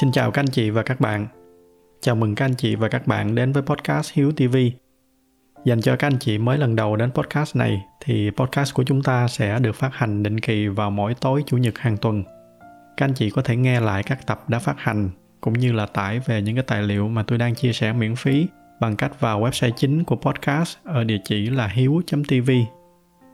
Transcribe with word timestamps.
Xin 0.00 0.12
chào 0.12 0.30
các 0.30 0.40
anh 0.40 0.46
chị 0.46 0.70
và 0.70 0.82
các 0.82 1.00
bạn. 1.00 1.26
Chào 2.00 2.14
mừng 2.14 2.34
các 2.34 2.44
anh 2.44 2.54
chị 2.54 2.74
và 2.74 2.88
các 2.88 3.06
bạn 3.06 3.34
đến 3.34 3.52
với 3.52 3.62
podcast 3.62 4.12
Hiếu 4.12 4.32
TV. 4.32 4.56
Dành 5.64 5.80
cho 5.80 5.96
các 5.96 6.06
anh 6.06 6.18
chị 6.18 6.38
mới 6.38 6.58
lần 6.58 6.76
đầu 6.76 6.96
đến 6.96 7.10
podcast 7.10 7.56
này, 7.56 7.82
thì 8.04 8.30
podcast 8.36 8.74
của 8.74 8.84
chúng 8.84 9.02
ta 9.02 9.28
sẽ 9.28 9.58
được 9.58 9.72
phát 9.72 9.94
hành 9.94 10.22
định 10.22 10.40
kỳ 10.40 10.68
vào 10.68 10.90
mỗi 10.90 11.14
tối 11.14 11.42
chủ 11.46 11.56
nhật 11.56 11.78
hàng 11.78 11.96
tuần. 11.96 12.24
Các 12.96 13.04
anh 13.04 13.14
chị 13.14 13.30
có 13.30 13.42
thể 13.42 13.56
nghe 13.56 13.80
lại 13.80 14.02
các 14.02 14.26
tập 14.26 14.48
đã 14.48 14.58
phát 14.58 14.74
hành, 14.78 15.10
cũng 15.40 15.52
như 15.52 15.72
là 15.72 15.86
tải 15.86 16.18
về 16.18 16.42
những 16.42 16.56
cái 16.56 16.64
tài 16.66 16.82
liệu 16.82 17.08
mà 17.08 17.22
tôi 17.22 17.38
đang 17.38 17.54
chia 17.54 17.72
sẻ 17.72 17.92
miễn 17.92 18.16
phí 18.16 18.46
bằng 18.80 18.96
cách 18.96 19.20
vào 19.20 19.40
website 19.40 19.72
chính 19.76 20.04
của 20.04 20.16
podcast 20.16 20.76
ở 20.84 21.04
địa 21.04 21.18
chỉ 21.24 21.50
là 21.50 21.66
hiếu.tv. 21.66 22.50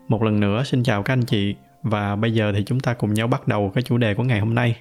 Một 0.07 0.23
lần 0.23 0.39
nữa, 0.39 0.63
xin 0.63 0.83
chào 0.83 1.03
các 1.03 1.13
anh 1.13 1.25
chị, 1.25 1.55
và 1.83 2.15
bây 2.15 2.33
giờ 2.33 2.51
thì 2.55 2.63
chúng 2.63 2.79
ta 2.79 2.93
cùng 2.93 3.13
nhau 3.13 3.27
bắt 3.27 3.47
đầu 3.47 3.71
cái 3.75 3.81
chủ 3.81 3.97
đề 3.97 4.13
của 4.13 4.23
ngày 4.23 4.39
hôm 4.39 4.55
nay 4.55 4.75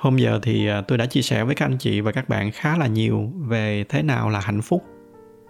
hôm 0.00 0.16
giờ 0.16 0.38
thì 0.42 0.66
à, 0.66 0.80
tôi 0.80 0.98
đã 0.98 1.06
chia 1.06 1.22
sẻ 1.22 1.44
với 1.44 1.54
các 1.54 1.64
anh 1.66 1.78
chị 1.78 2.00
và 2.00 2.12
các 2.12 2.28
bạn 2.28 2.50
khá 2.50 2.76
là 2.76 2.86
nhiều 2.86 3.32
về 3.36 3.84
thế 3.88 4.02
nào 4.02 4.30
là 4.30 4.40
hạnh 4.40 4.62
phúc, 4.62 4.84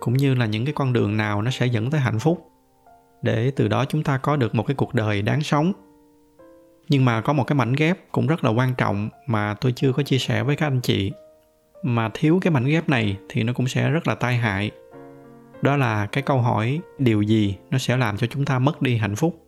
cũng 0.00 0.14
như 0.14 0.34
là 0.34 0.46
những 0.46 0.64
cái 0.64 0.74
con 0.74 0.92
đường 0.92 1.16
nào 1.16 1.42
nó 1.42 1.50
sẽ 1.50 1.66
dẫn 1.66 1.90
tới 1.90 2.00
hạnh 2.00 2.18
phúc. 2.18 2.50
Để 3.22 3.52
từ 3.56 3.68
đó 3.68 3.84
chúng 3.84 4.02
ta 4.02 4.18
có 4.18 4.36
được 4.36 4.54
một 4.54 4.66
cái 4.66 4.74
cuộc 4.74 4.94
đời 4.94 5.22
đáng 5.22 5.40
sống. 5.40 5.72
Nhưng 6.88 7.04
mà 7.04 7.20
có 7.20 7.32
một 7.32 7.44
cái 7.44 7.56
mảnh 7.56 7.72
ghép 7.72 7.98
cũng 8.12 8.26
rất 8.26 8.44
là 8.44 8.50
quan 8.50 8.74
trọng 8.74 9.08
mà 9.26 9.54
tôi 9.60 9.72
chưa 9.72 9.92
có 9.92 10.02
chia 10.02 10.18
sẻ 10.18 10.42
với 10.42 10.56
các 10.56 10.66
anh 10.66 10.80
chị. 10.80 11.12
Mà 11.82 12.10
thiếu 12.14 12.38
cái 12.42 12.50
mảnh 12.50 12.64
ghép 12.64 12.88
này 12.88 13.16
thì 13.28 13.42
nó 13.42 13.52
cũng 13.52 13.68
sẽ 13.68 13.90
rất 13.90 14.08
là 14.08 14.14
tai 14.14 14.36
hại. 14.36 14.70
Đó 15.62 15.76
là 15.76 16.06
cái 16.06 16.22
câu 16.22 16.38
hỏi, 16.38 16.80
điều 16.98 17.22
gì 17.22 17.56
nó 17.70 17.78
sẽ 17.78 17.96
làm 17.96 18.16
cho 18.16 18.26
chúng 18.26 18.44
ta 18.44 18.58
mất 18.58 18.82
đi 18.82 18.96
hạnh 18.96 19.16
phúc? 19.16 19.46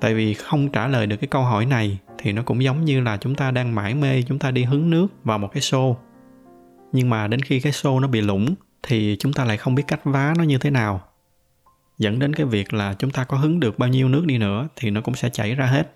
Tại 0.00 0.14
vì 0.14 0.34
không 0.34 0.68
trả 0.68 0.86
lời 0.86 1.06
được 1.06 1.16
cái 1.16 1.28
câu 1.28 1.42
hỏi 1.42 1.66
này 1.66 1.98
thì 2.18 2.32
nó 2.32 2.42
cũng 2.42 2.62
giống 2.62 2.84
như 2.84 3.00
là 3.00 3.16
chúng 3.16 3.34
ta 3.34 3.50
đang 3.50 3.74
mải 3.74 3.94
mê, 3.94 4.22
chúng 4.22 4.38
ta 4.38 4.50
đi 4.50 4.64
hứng 4.64 4.90
nước 4.90 5.06
vào 5.24 5.38
một 5.38 5.48
cái 5.52 5.62
xô. 5.62 5.96
Nhưng 6.92 7.10
mà 7.10 7.26
đến 7.26 7.40
khi 7.40 7.60
cái 7.60 7.72
xô 7.72 8.00
nó 8.00 8.08
bị 8.08 8.20
lủng 8.20 8.54
thì 8.82 9.16
chúng 9.18 9.32
ta 9.32 9.44
lại 9.44 9.56
không 9.56 9.74
biết 9.74 9.82
cách 9.88 10.00
vá 10.04 10.34
nó 10.38 10.44
như 10.44 10.58
thế 10.58 10.70
nào. 10.70 11.00
Dẫn 11.98 12.18
đến 12.18 12.34
cái 12.34 12.46
việc 12.46 12.74
là 12.74 12.94
chúng 12.98 13.10
ta 13.10 13.24
có 13.24 13.36
hứng 13.36 13.60
được 13.60 13.78
bao 13.78 13.88
nhiêu 13.88 14.08
nước 14.08 14.24
đi 14.26 14.38
nữa 14.38 14.68
thì 14.76 14.90
nó 14.90 15.00
cũng 15.00 15.14
sẽ 15.14 15.30
chảy 15.30 15.54
ra 15.54 15.66
hết. 15.66 15.94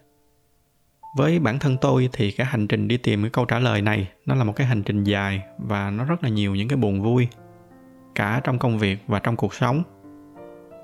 Với 1.16 1.38
bản 1.38 1.58
thân 1.58 1.76
tôi 1.80 2.08
thì 2.12 2.30
cái 2.30 2.46
hành 2.46 2.66
trình 2.66 2.88
đi 2.88 2.96
tìm 2.96 3.22
cái 3.22 3.30
câu 3.30 3.44
trả 3.44 3.58
lời 3.58 3.82
này 3.82 4.08
nó 4.26 4.34
là 4.34 4.44
một 4.44 4.52
cái 4.56 4.66
hành 4.66 4.82
trình 4.82 5.04
dài 5.04 5.42
và 5.58 5.90
nó 5.90 6.04
rất 6.04 6.22
là 6.22 6.28
nhiều 6.28 6.54
những 6.54 6.68
cái 6.68 6.76
buồn 6.76 7.02
vui, 7.02 7.28
cả 8.14 8.40
trong 8.44 8.58
công 8.58 8.78
việc 8.78 8.98
và 9.06 9.18
trong 9.18 9.36
cuộc 9.36 9.54
sống. 9.54 9.82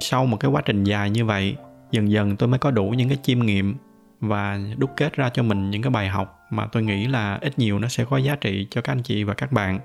Sau 0.00 0.26
một 0.26 0.36
cái 0.40 0.50
quá 0.50 0.62
trình 0.64 0.84
dài 0.84 1.10
như 1.10 1.24
vậy, 1.24 1.56
dần 1.90 2.10
dần 2.10 2.36
tôi 2.36 2.48
mới 2.48 2.58
có 2.58 2.70
đủ 2.70 2.90
những 2.90 3.08
cái 3.08 3.18
chiêm 3.22 3.38
nghiệm 3.38 3.74
và 4.20 4.60
đúc 4.76 4.90
kết 4.96 5.12
ra 5.12 5.30
cho 5.30 5.42
mình 5.42 5.70
những 5.70 5.82
cái 5.82 5.90
bài 5.90 6.08
học 6.08 6.38
mà 6.50 6.66
tôi 6.66 6.82
nghĩ 6.82 7.06
là 7.06 7.38
ít 7.40 7.58
nhiều 7.58 7.78
nó 7.78 7.88
sẽ 7.88 8.04
có 8.10 8.16
giá 8.16 8.36
trị 8.36 8.66
cho 8.70 8.80
các 8.80 8.92
anh 8.92 9.02
chị 9.02 9.24
và 9.24 9.34
các 9.34 9.52
bạn. 9.52 9.78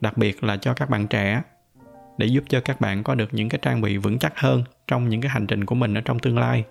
Đặc 0.00 0.16
biệt 0.16 0.44
là 0.44 0.56
cho 0.56 0.74
các 0.74 0.90
bạn 0.90 1.06
trẻ, 1.06 1.42
để 2.18 2.26
giúp 2.26 2.44
cho 2.48 2.60
các 2.60 2.80
bạn 2.80 3.02
có 3.02 3.14
được 3.14 3.34
những 3.34 3.48
cái 3.48 3.58
trang 3.62 3.80
bị 3.80 3.96
vững 3.96 4.18
chắc 4.18 4.38
hơn 4.38 4.64
trong 4.88 5.08
những 5.08 5.20
cái 5.20 5.28
hành 5.28 5.46
trình 5.46 5.64
của 5.64 5.74
mình 5.74 5.94
ở 5.94 6.00
trong 6.00 6.18
tương 6.18 6.38
lai. 6.38 6.64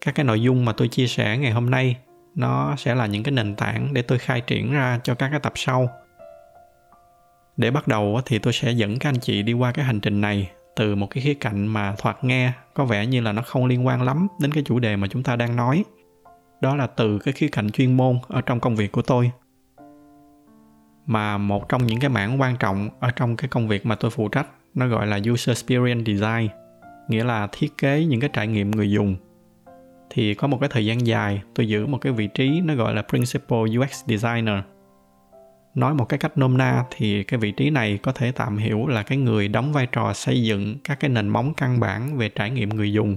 Các 0.00 0.14
cái 0.14 0.24
nội 0.24 0.42
dung 0.42 0.64
mà 0.64 0.72
tôi 0.72 0.88
chia 0.88 1.06
sẻ 1.06 1.38
ngày 1.38 1.52
hôm 1.52 1.70
nay, 1.70 1.96
nó 2.34 2.76
sẽ 2.76 2.94
là 2.94 3.06
những 3.06 3.22
cái 3.22 3.32
nền 3.32 3.54
tảng 3.54 3.94
để 3.94 4.02
tôi 4.02 4.18
khai 4.18 4.40
triển 4.40 4.72
ra 4.72 5.00
cho 5.04 5.14
các 5.14 5.28
cái 5.30 5.40
tập 5.40 5.52
sau. 5.56 5.88
Để 7.56 7.70
bắt 7.70 7.88
đầu 7.88 8.20
thì 8.26 8.38
tôi 8.38 8.52
sẽ 8.52 8.72
dẫn 8.72 8.98
các 8.98 9.08
anh 9.08 9.20
chị 9.20 9.42
đi 9.42 9.52
qua 9.52 9.72
cái 9.72 9.84
hành 9.84 10.00
trình 10.00 10.20
này 10.20 10.50
từ 10.78 10.94
một 10.94 11.06
cái 11.10 11.22
khía 11.22 11.34
cạnh 11.34 11.66
mà 11.66 11.94
thoạt 11.98 12.24
nghe 12.24 12.52
có 12.74 12.84
vẻ 12.84 13.06
như 13.06 13.20
là 13.20 13.32
nó 13.32 13.42
không 13.42 13.66
liên 13.66 13.86
quan 13.86 14.02
lắm 14.02 14.28
đến 14.40 14.52
cái 14.52 14.64
chủ 14.66 14.78
đề 14.78 14.96
mà 14.96 15.06
chúng 15.10 15.22
ta 15.22 15.36
đang 15.36 15.56
nói. 15.56 15.84
Đó 16.60 16.76
là 16.76 16.86
từ 16.86 17.18
cái 17.18 17.32
khía 17.32 17.48
cạnh 17.48 17.70
chuyên 17.70 17.96
môn 17.96 18.18
ở 18.28 18.40
trong 18.40 18.60
công 18.60 18.76
việc 18.76 18.92
của 18.92 19.02
tôi. 19.02 19.30
Mà 21.06 21.38
một 21.38 21.68
trong 21.68 21.86
những 21.86 22.00
cái 22.00 22.10
mảng 22.10 22.40
quan 22.40 22.56
trọng 22.56 22.90
ở 23.00 23.10
trong 23.10 23.36
cái 23.36 23.48
công 23.48 23.68
việc 23.68 23.86
mà 23.86 23.94
tôi 23.94 24.10
phụ 24.10 24.28
trách, 24.28 24.48
nó 24.74 24.86
gọi 24.86 25.06
là 25.06 25.20
user 25.32 25.48
experience 25.48 26.12
design, 26.12 26.48
nghĩa 27.08 27.24
là 27.24 27.48
thiết 27.52 27.78
kế 27.78 28.04
những 28.04 28.20
cái 28.20 28.30
trải 28.32 28.46
nghiệm 28.46 28.70
người 28.70 28.90
dùng. 28.90 29.16
Thì 30.10 30.34
có 30.34 30.48
một 30.48 30.58
cái 30.60 30.68
thời 30.72 30.86
gian 30.86 31.06
dài, 31.06 31.42
tôi 31.54 31.68
giữ 31.68 31.86
một 31.86 31.98
cái 31.98 32.12
vị 32.12 32.28
trí 32.34 32.60
nó 32.60 32.74
gọi 32.74 32.94
là 32.94 33.02
principal 33.02 33.58
UX 33.78 34.04
designer 34.06 34.58
nói 35.74 35.94
một 35.94 36.04
cái 36.04 36.18
cách 36.18 36.38
nôm 36.38 36.58
na 36.58 36.84
thì 36.90 37.24
cái 37.24 37.40
vị 37.40 37.52
trí 37.52 37.70
này 37.70 37.98
có 38.02 38.12
thể 38.12 38.32
tạm 38.32 38.56
hiểu 38.56 38.86
là 38.86 39.02
cái 39.02 39.18
người 39.18 39.48
đóng 39.48 39.72
vai 39.72 39.86
trò 39.92 40.12
xây 40.12 40.42
dựng 40.42 40.76
các 40.84 41.00
cái 41.00 41.10
nền 41.10 41.28
móng 41.28 41.54
căn 41.54 41.80
bản 41.80 42.16
về 42.16 42.28
trải 42.28 42.50
nghiệm 42.50 42.68
người 42.68 42.92
dùng. 42.92 43.16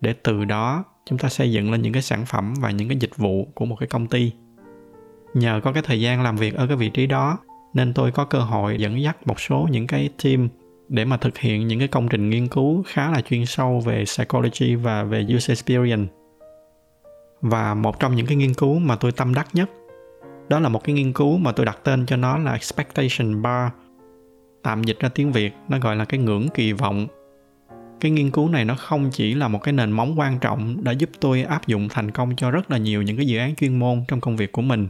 Để 0.00 0.14
từ 0.22 0.44
đó, 0.44 0.84
chúng 1.06 1.18
ta 1.18 1.28
xây 1.28 1.52
dựng 1.52 1.72
lên 1.72 1.82
những 1.82 1.92
cái 1.92 2.02
sản 2.02 2.26
phẩm 2.26 2.54
và 2.60 2.70
những 2.70 2.88
cái 2.88 2.96
dịch 3.00 3.16
vụ 3.16 3.48
của 3.54 3.64
một 3.64 3.76
cái 3.80 3.86
công 3.86 4.06
ty. 4.06 4.32
Nhờ 5.34 5.60
có 5.64 5.72
cái 5.72 5.82
thời 5.82 6.00
gian 6.00 6.22
làm 6.22 6.36
việc 6.36 6.54
ở 6.54 6.66
cái 6.66 6.76
vị 6.76 6.88
trí 6.88 7.06
đó, 7.06 7.38
nên 7.74 7.94
tôi 7.94 8.12
có 8.12 8.24
cơ 8.24 8.38
hội 8.38 8.76
dẫn 8.78 9.02
dắt 9.02 9.26
một 9.26 9.40
số 9.40 9.68
những 9.70 9.86
cái 9.86 10.08
team 10.24 10.48
để 10.88 11.04
mà 11.04 11.16
thực 11.16 11.38
hiện 11.38 11.66
những 11.66 11.78
cái 11.78 11.88
công 11.88 12.08
trình 12.08 12.30
nghiên 12.30 12.48
cứu 12.48 12.82
khá 12.86 13.10
là 13.10 13.20
chuyên 13.20 13.46
sâu 13.46 13.80
về 13.80 14.04
psychology 14.04 14.74
và 14.74 15.04
về 15.04 15.26
user 15.36 15.50
experience. 15.50 16.12
Và 17.40 17.74
một 17.74 18.00
trong 18.00 18.16
những 18.16 18.26
cái 18.26 18.36
nghiên 18.36 18.54
cứu 18.54 18.78
mà 18.78 18.96
tôi 18.96 19.12
tâm 19.12 19.34
đắc 19.34 19.48
nhất 19.52 19.70
đó 20.48 20.60
là 20.60 20.68
một 20.68 20.84
cái 20.84 20.94
nghiên 20.94 21.12
cứu 21.12 21.38
mà 21.38 21.52
tôi 21.52 21.66
đặt 21.66 21.78
tên 21.84 22.06
cho 22.06 22.16
nó 22.16 22.38
là 22.38 22.52
expectation 22.52 23.42
bar. 23.42 23.70
Tạm 24.62 24.84
dịch 24.84 24.98
ra 25.00 25.08
tiếng 25.08 25.32
việt, 25.32 25.54
nó 25.68 25.78
gọi 25.78 25.96
là 25.96 26.04
cái 26.04 26.20
ngưỡng 26.20 26.48
kỳ 26.54 26.72
vọng. 26.72 27.06
Cái 28.00 28.10
nghiên 28.10 28.30
cứu 28.30 28.48
này 28.48 28.64
nó 28.64 28.74
không 28.74 29.10
chỉ 29.12 29.34
là 29.34 29.48
một 29.48 29.58
cái 29.62 29.72
nền 29.72 29.90
móng 29.90 30.18
quan 30.18 30.38
trọng 30.38 30.84
đã 30.84 30.92
giúp 30.92 31.10
tôi 31.20 31.42
áp 31.42 31.66
dụng 31.66 31.88
thành 31.90 32.10
công 32.10 32.36
cho 32.36 32.50
rất 32.50 32.70
là 32.70 32.78
nhiều 32.78 33.02
những 33.02 33.16
cái 33.16 33.26
dự 33.26 33.38
án 33.38 33.54
chuyên 33.54 33.78
môn 33.78 34.04
trong 34.08 34.20
công 34.20 34.36
việc 34.36 34.52
của 34.52 34.62
mình, 34.62 34.88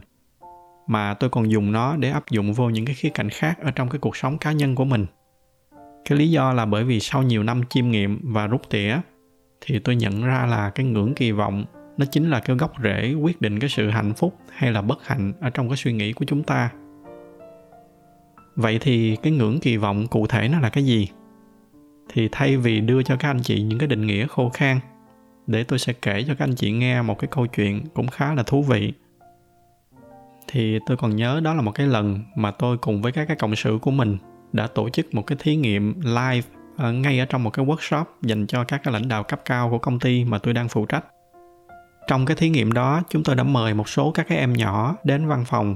mà 0.87 1.13
tôi 1.13 1.29
còn 1.29 1.51
dùng 1.51 1.71
nó 1.71 1.95
để 1.97 2.09
áp 2.09 2.23
dụng 2.31 2.53
vô 2.53 2.69
những 2.69 2.85
cái 2.85 2.95
khía 2.95 3.09
cạnh 3.09 3.29
khác 3.29 3.57
ở 3.61 3.71
trong 3.71 3.89
cái 3.89 3.99
cuộc 3.99 4.17
sống 4.17 4.37
cá 4.37 4.51
nhân 4.51 4.75
của 4.75 4.85
mình. 4.85 5.05
Cái 6.09 6.17
lý 6.17 6.31
do 6.31 6.53
là 6.53 6.65
bởi 6.65 6.83
vì 6.83 6.99
sau 6.99 7.23
nhiều 7.23 7.43
năm 7.43 7.61
chiêm 7.69 7.91
nghiệm 7.91 8.19
và 8.23 8.47
rút 8.47 8.61
tỉa, 8.69 8.97
thì 9.61 9.79
tôi 9.79 9.95
nhận 9.95 10.23
ra 10.23 10.45
là 10.45 10.69
cái 10.69 10.85
ngưỡng 10.85 11.13
kỳ 11.15 11.31
vọng 11.31 11.65
nó 11.97 12.05
chính 12.05 12.29
là 12.29 12.39
cái 12.39 12.55
gốc 12.55 12.73
rễ 12.83 13.13
quyết 13.13 13.41
định 13.41 13.59
cái 13.59 13.69
sự 13.69 13.89
hạnh 13.89 14.13
phúc 14.13 14.37
hay 14.51 14.71
là 14.71 14.81
bất 14.81 15.07
hạnh 15.07 15.33
ở 15.41 15.49
trong 15.49 15.69
cái 15.69 15.77
suy 15.77 15.93
nghĩ 15.93 16.13
của 16.13 16.25
chúng 16.25 16.43
ta. 16.43 16.71
Vậy 18.55 18.79
thì 18.81 19.15
cái 19.15 19.33
ngưỡng 19.33 19.59
kỳ 19.59 19.77
vọng 19.77 20.07
cụ 20.07 20.27
thể 20.27 20.49
nó 20.49 20.59
là 20.59 20.69
cái 20.69 20.85
gì? 20.85 21.07
Thì 22.09 22.29
thay 22.31 22.57
vì 22.57 22.81
đưa 22.81 23.03
cho 23.03 23.15
các 23.15 23.29
anh 23.29 23.41
chị 23.43 23.61
những 23.61 23.79
cái 23.79 23.87
định 23.87 24.07
nghĩa 24.07 24.27
khô 24.27 24.49
khan, 24.49 24.79
để 25.47 25.63
tôi 25.63 25.79
sẽ 25.79 25.93
kể 25.93 26.23
cho 26.27 26.35
các 26.35 26.45
anh 26.45 26.55
chị 26.55 26.71
nghe 26.71 27.01
một 27.01 27.19
cái 27.19 27.27
câu 27.31 27.47
chuyện 27.47 27.81
cũng 27.93 28.07
khá 28.07 28.33
là 28.33 28.43
thú 28.43 28.63
vị. 28.63 28.93
Thì 30.47 30.79
tôi 30.85 30.97
còn 30.97 31.15
nhớ 31.15 31.41
đó 31.43 31.53
là 31.53 31.61
một 31.61 31.71
cái 31.71 31.87
lần 31.87 32.23
mà 32.35 32.51
tôi 32.51 32.77
cùng 32.77 33.01
với 33.01 33.11
các 33.11 33.25
cái 33.25 33.37
cộng 33.37 33.55
sự 33.55 33.79
của 33.81 33.91
mình 33.91 34.17
đã 34.53 34.67
tổ 34.67 34.89
chức 34.89 35.13
một 35.13 35.27
cái 35.27 35.37
thí 35.41 35.55
nghiệm 35.55 36.01
live 36.01 36.47
ờ, 36.77 36.91
ngay 36.91 37.19
ở 37.19 37.25
trong 37.25 37.43
một 37.43 37.49
cái 37.49 37.65
workshop 37.65 38.05
dành 38.21 38.47
cho 38.47 38.63
các 38.63 38.81
cái 38.83 38.93
lãnh 38.93 39.07
đạo 39.07 39.23
cấp 39.23 39.41
cao 39.45 39.69
của 39.69 39.77
công 39.77 39.99
ty 39.99 40.23
mà 40.25 40.37
tôi 40.37 40.53
đang 40.53 40.69
phụ 40.69 40.85
trách 40.85 41.05
trong 42.07 42.25
cái 42.25 42.37
thí 42.37 42.49
nghiệm 42.49 42.71
đó, 42.71 43.01
chúng 43.09 43.23
tôi 43.23 43.35
đã 43.35 43.43
mời 43.43 43.73
một 43.73 43.89
số 43.89 44.11
các 44.11 44.27
cái 44.27 44.37
em 44.37 44.53
nhỏ 44.53 44.95
đến 45.03 45.27
văn 45.27 45.45
phòng. 45.45 45.75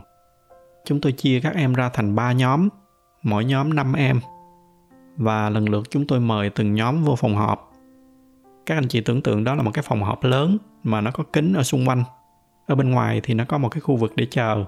Chúng 0.86 1.02
tôi 1.02 1.12
chia 1.12 1.40
các 1.40 1.56
em 1.56 1.74
ra 1.74 1.90
thành 1.90 2.16
3 2.16 2.32
nhóm, 2.32 2.70
mỗi 3.24 3.46
nhóm 3.46 3.74
5 3.74 3.94
em. 3.94 4.20
Và 5.18 5.50
lần 5.50 5.70
lượt 5.70 5.84
chúng 5.90 6.08
tôi 6.08 6.20
mời 6.20 6.50
từng 6.50 6.74
nhóm 6.74 7.04
vô 7.04 7.16
phòng 7.16 7.36
họp. 7.36 7.72
Các 8.66 8.76
anh 8.78 8.88
chị 8.88 9.02
tưởng 9.02 9.22
tượng 9.22 9.44
đó 9.44 9.56
là 9.56 9.64
một 9.64 9.72
cái 9.74 9.84
phòng 9.84 10.04
họp 10.04 10.24
lớn 10.24 10.58
mà 10.84 11.02
nó 11.02 11.12
có 11.12 11.24
kính 11.34 11.54
ở 11.54 11.64
xung 11.64 11.88
quanh. 11.88 12.04
Ở 12.68 12.76
bên 12.76 12.92
ngoài 12.92 13.22
thì 13.24 13.34
nó 13.34 13.46
có 13.46 13.58
một 13.58 13.70
cái 13.70 13.82
khu 13.82 13.96
vực 13.96 14.14
để 14.16 14.28
chờ. 14.32 14.66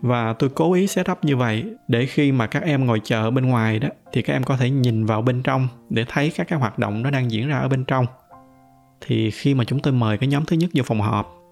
Và 0.00 0.32
tôi 0.32 0.50
cố 0.54 0.72
ý 0.72 0.86
set 0.86 1.10
up 1.10 1.24
như 1.24 1.36
vậy 1.36 1.64
để 1.88 2.06
khi 2.06 2.32
mà 2.32 2.46
các 2.46 2.62
em 2.62 2.86
ngồi 2.86 3.00
chờ 3.04 3.22
ở 3.22 3.30
bên 3.30 3.46
ngoài 3.46 3.78
đó, 3.78 3.88
thì 4.12 4.22
các 4.22 4.32
em 4.32 4.44
có 4.44 4.56
thể 4.56 4.70
nhìn 4.70 5.06
vào 5.06 5.22
bên 5.22 5.42
trong 5.42 5.68
để 5.90 6.04
thấy 6.08 6.32
các 6.36 6.48
cái 6.48 6.58
hoạt 6.58 6.78
động 6.78 7.02
nó 7.02 7.10
đang 7.10 7.30
diễn 7.30 7.48
ra 7.48 7.58
ở 7.58 7.68
bên 7.68 7.84
trong 7.84 8.06
thì 9.06 9.30
khi 9.30 9.54
mà 9.54 9.64
chúng 9.64 9.80
tôi 9.80 9.92
mời 9.92 10.18
cái 10.18 10.28
nhóm 10.28 10.44
thứ 10.44 10.56
nhất 10.56 10.70
vô 10.74 10.82
phòng 10.86 11.00
họp, 11.00 11.42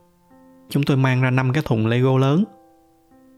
chúng 0.69 0.83
tôi 0.83 0.97
mang 0.97 1.23
ra 1.23 1.31
năm 1.31 1.53
cái 1.53 1.63
thùng 1.67 1.87
lego 1.87 2.19
lớn. 2.19 2.45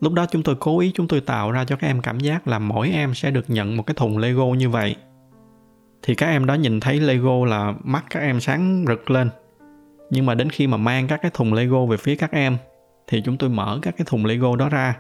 Lúc 0.01 0.13
đó 0.13 0.27
chúng 0.31 0.43
tôi 0.43 0.57
cố 0.61 0.81
ý 0.81 0.93
chúng 0.95 1.09
tôi 1.09 1.21
tạo 1.21 1.51
ra 1.51 1.65
cho 1.65 1.77
các 1.77 1.87
em 1.87 2.01
cảm 2.01 2.21
giác 2.21 2.49
là 2.49 2.59
mỗi 2.59 2.91
em 2.91 3.15
sẽ 3.15 3.31
được 3.31 3.51
nhận 3.51 3.77
một 3.77 3.83
cái 3.87 3.95
thùng 3.95 4.19
lego 4.19 4.45
như 4.45 4.71
vậy. 4.71 4.97
Thì 6.03 6.15
các 6.15 6.27
em 6.27 6.47
đó 6.47 6.55
nhìn 6.55 6.81
thấy 6.81 7.01
lego 7.01 7.45
là 7.47 7.75
mắt 7.85 8.05
các 8.11 8.21
em 8.21 8.41
sáng 8.41 8.85
rực 8.89 9.11
lên. 9.11 9.31
Nhưng 10.11 10.27
mà 10.27 10.35
đến 10.35 10.51
khi 10.51 10.67
mà 10.67 10.77
mang 10.77 11.07
các 11.07 11.23
cái 11.23 11.31
thùng 11.35 11.55
lego 11.55 11.87
về 11.87 11.97
phía 11.97 12.17
các 12.17 12.33
em, 12.33 12.57
thì 13.07 13.23
chúng 13.25 13.39
tôi 13.39 13.51
mở 13.51 13.79
các 13.83 13.95
cái 13.97 14.05
thùng 14.11 14.25
lego 14.25 14.57
đó 14.57 14.69
ra. 14.69 14.97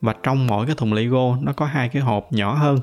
Và 0.00 0.14
trong 0.22 0.46
mỗi 0.46 0.66
cái 0.66 0.74
thùng 0.78 0.92
lego, 0.92 1.36
nó 1.42 1.52
có 1.52 1.66
hai 1.66 1.88
cái 1.88 2.02
hộp 2.02 2.32
nhỏ 2.32 2.54
hơn. 2.54 2.78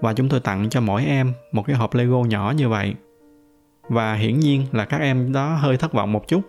Và 0.00 0.14
chúng 0.14 0.28
tôi 0.28 0.40
tặng 0.40 0.70
cho 0.70 0.80
mỗi 0.80 1.04
em 1.04 1.32
một 1.52 1.62
cái 1.66 1.76
hộp 1.76 1.94
lego 1.94 2.18
nhỏ 2.24 2.52
như 2.56 2.68
vậy 2.68 2.94
và 3.88 4.14
hiển 4.14 4.40
nhiên 4.40 4.66
là 4.72 4.84
các 4.84 5.00
em 5.00 5.32
đó 5.32 5.54
hơi 5.54 5.76
thất 5.76 5.92
vọng 5.92 6.12
một 6.12 6.28
chút. 6.28 6.40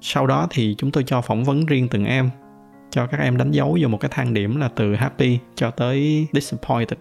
Sau 0.00 0.26
đó 0.26 0.46
thì 0.50 0.74
chúng 0.78 0.90
tôi 0.90 1.04
cho 1.06 1.20
phỏng 1.20 1.44
vấn 1.44 1.66
riêng 1.66 1.88
từng 1.88 2.04
em 2.04 2.30
cho 2.90 3.06
các 3.06 3.20
em 3.20 3.36
đánh 3.36 3.50
dấu 3.50 3.78
vô 3.80 3.88
một 3.88 3.98
cái 4.00 4.10
thang 4.14 4.34
điểm 4.34 4.56
là 4.56 4.68
từ 4.68 4.94
happy 4.94 5.38
cho 5.54 5.70
tới 5.70 6.26
disappointed. 6.32 6.98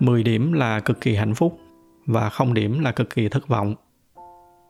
10 0.00 0.22
điểm 0.22 0.52
là 0.52 0.80
cực 0.80 1.00
kỳ 1.00 1.14
hạnh 1.14 1.34
phúc 1.34 1.58
và 2.06 2.30
không 2.30 2.54
điểm 2.54 2.80
là 2.80 2.92
cực 2.92 3.14
kỳ 3.14 3.28
thất 3.28 3.48
vọng. 3.48 3.74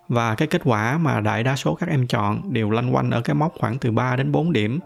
Và 0.08 0.34
cái 0.34 0.48
kết 0.48 0.60
quả 0.64 0.98
mà 0.98 1.20
đại 1.20 1.42
đa 1.42 1.56
số 1.56 1.74
các 1.74 1.88
em 1.88 2.06
chọn 2.06 2.52
đều 2.52 2.70
lanh 2.70 2.94
quanh 2.94 3.10
ở 3.10 3.20
cái 3.20 3.34
mốc 3.34 3.52
khoảng 3.58 3.78
từ 3.78 3.90
3 3.90 4.16
đến 4.16 4.32
4 4.32 4.52
điểm. 4.52 4.80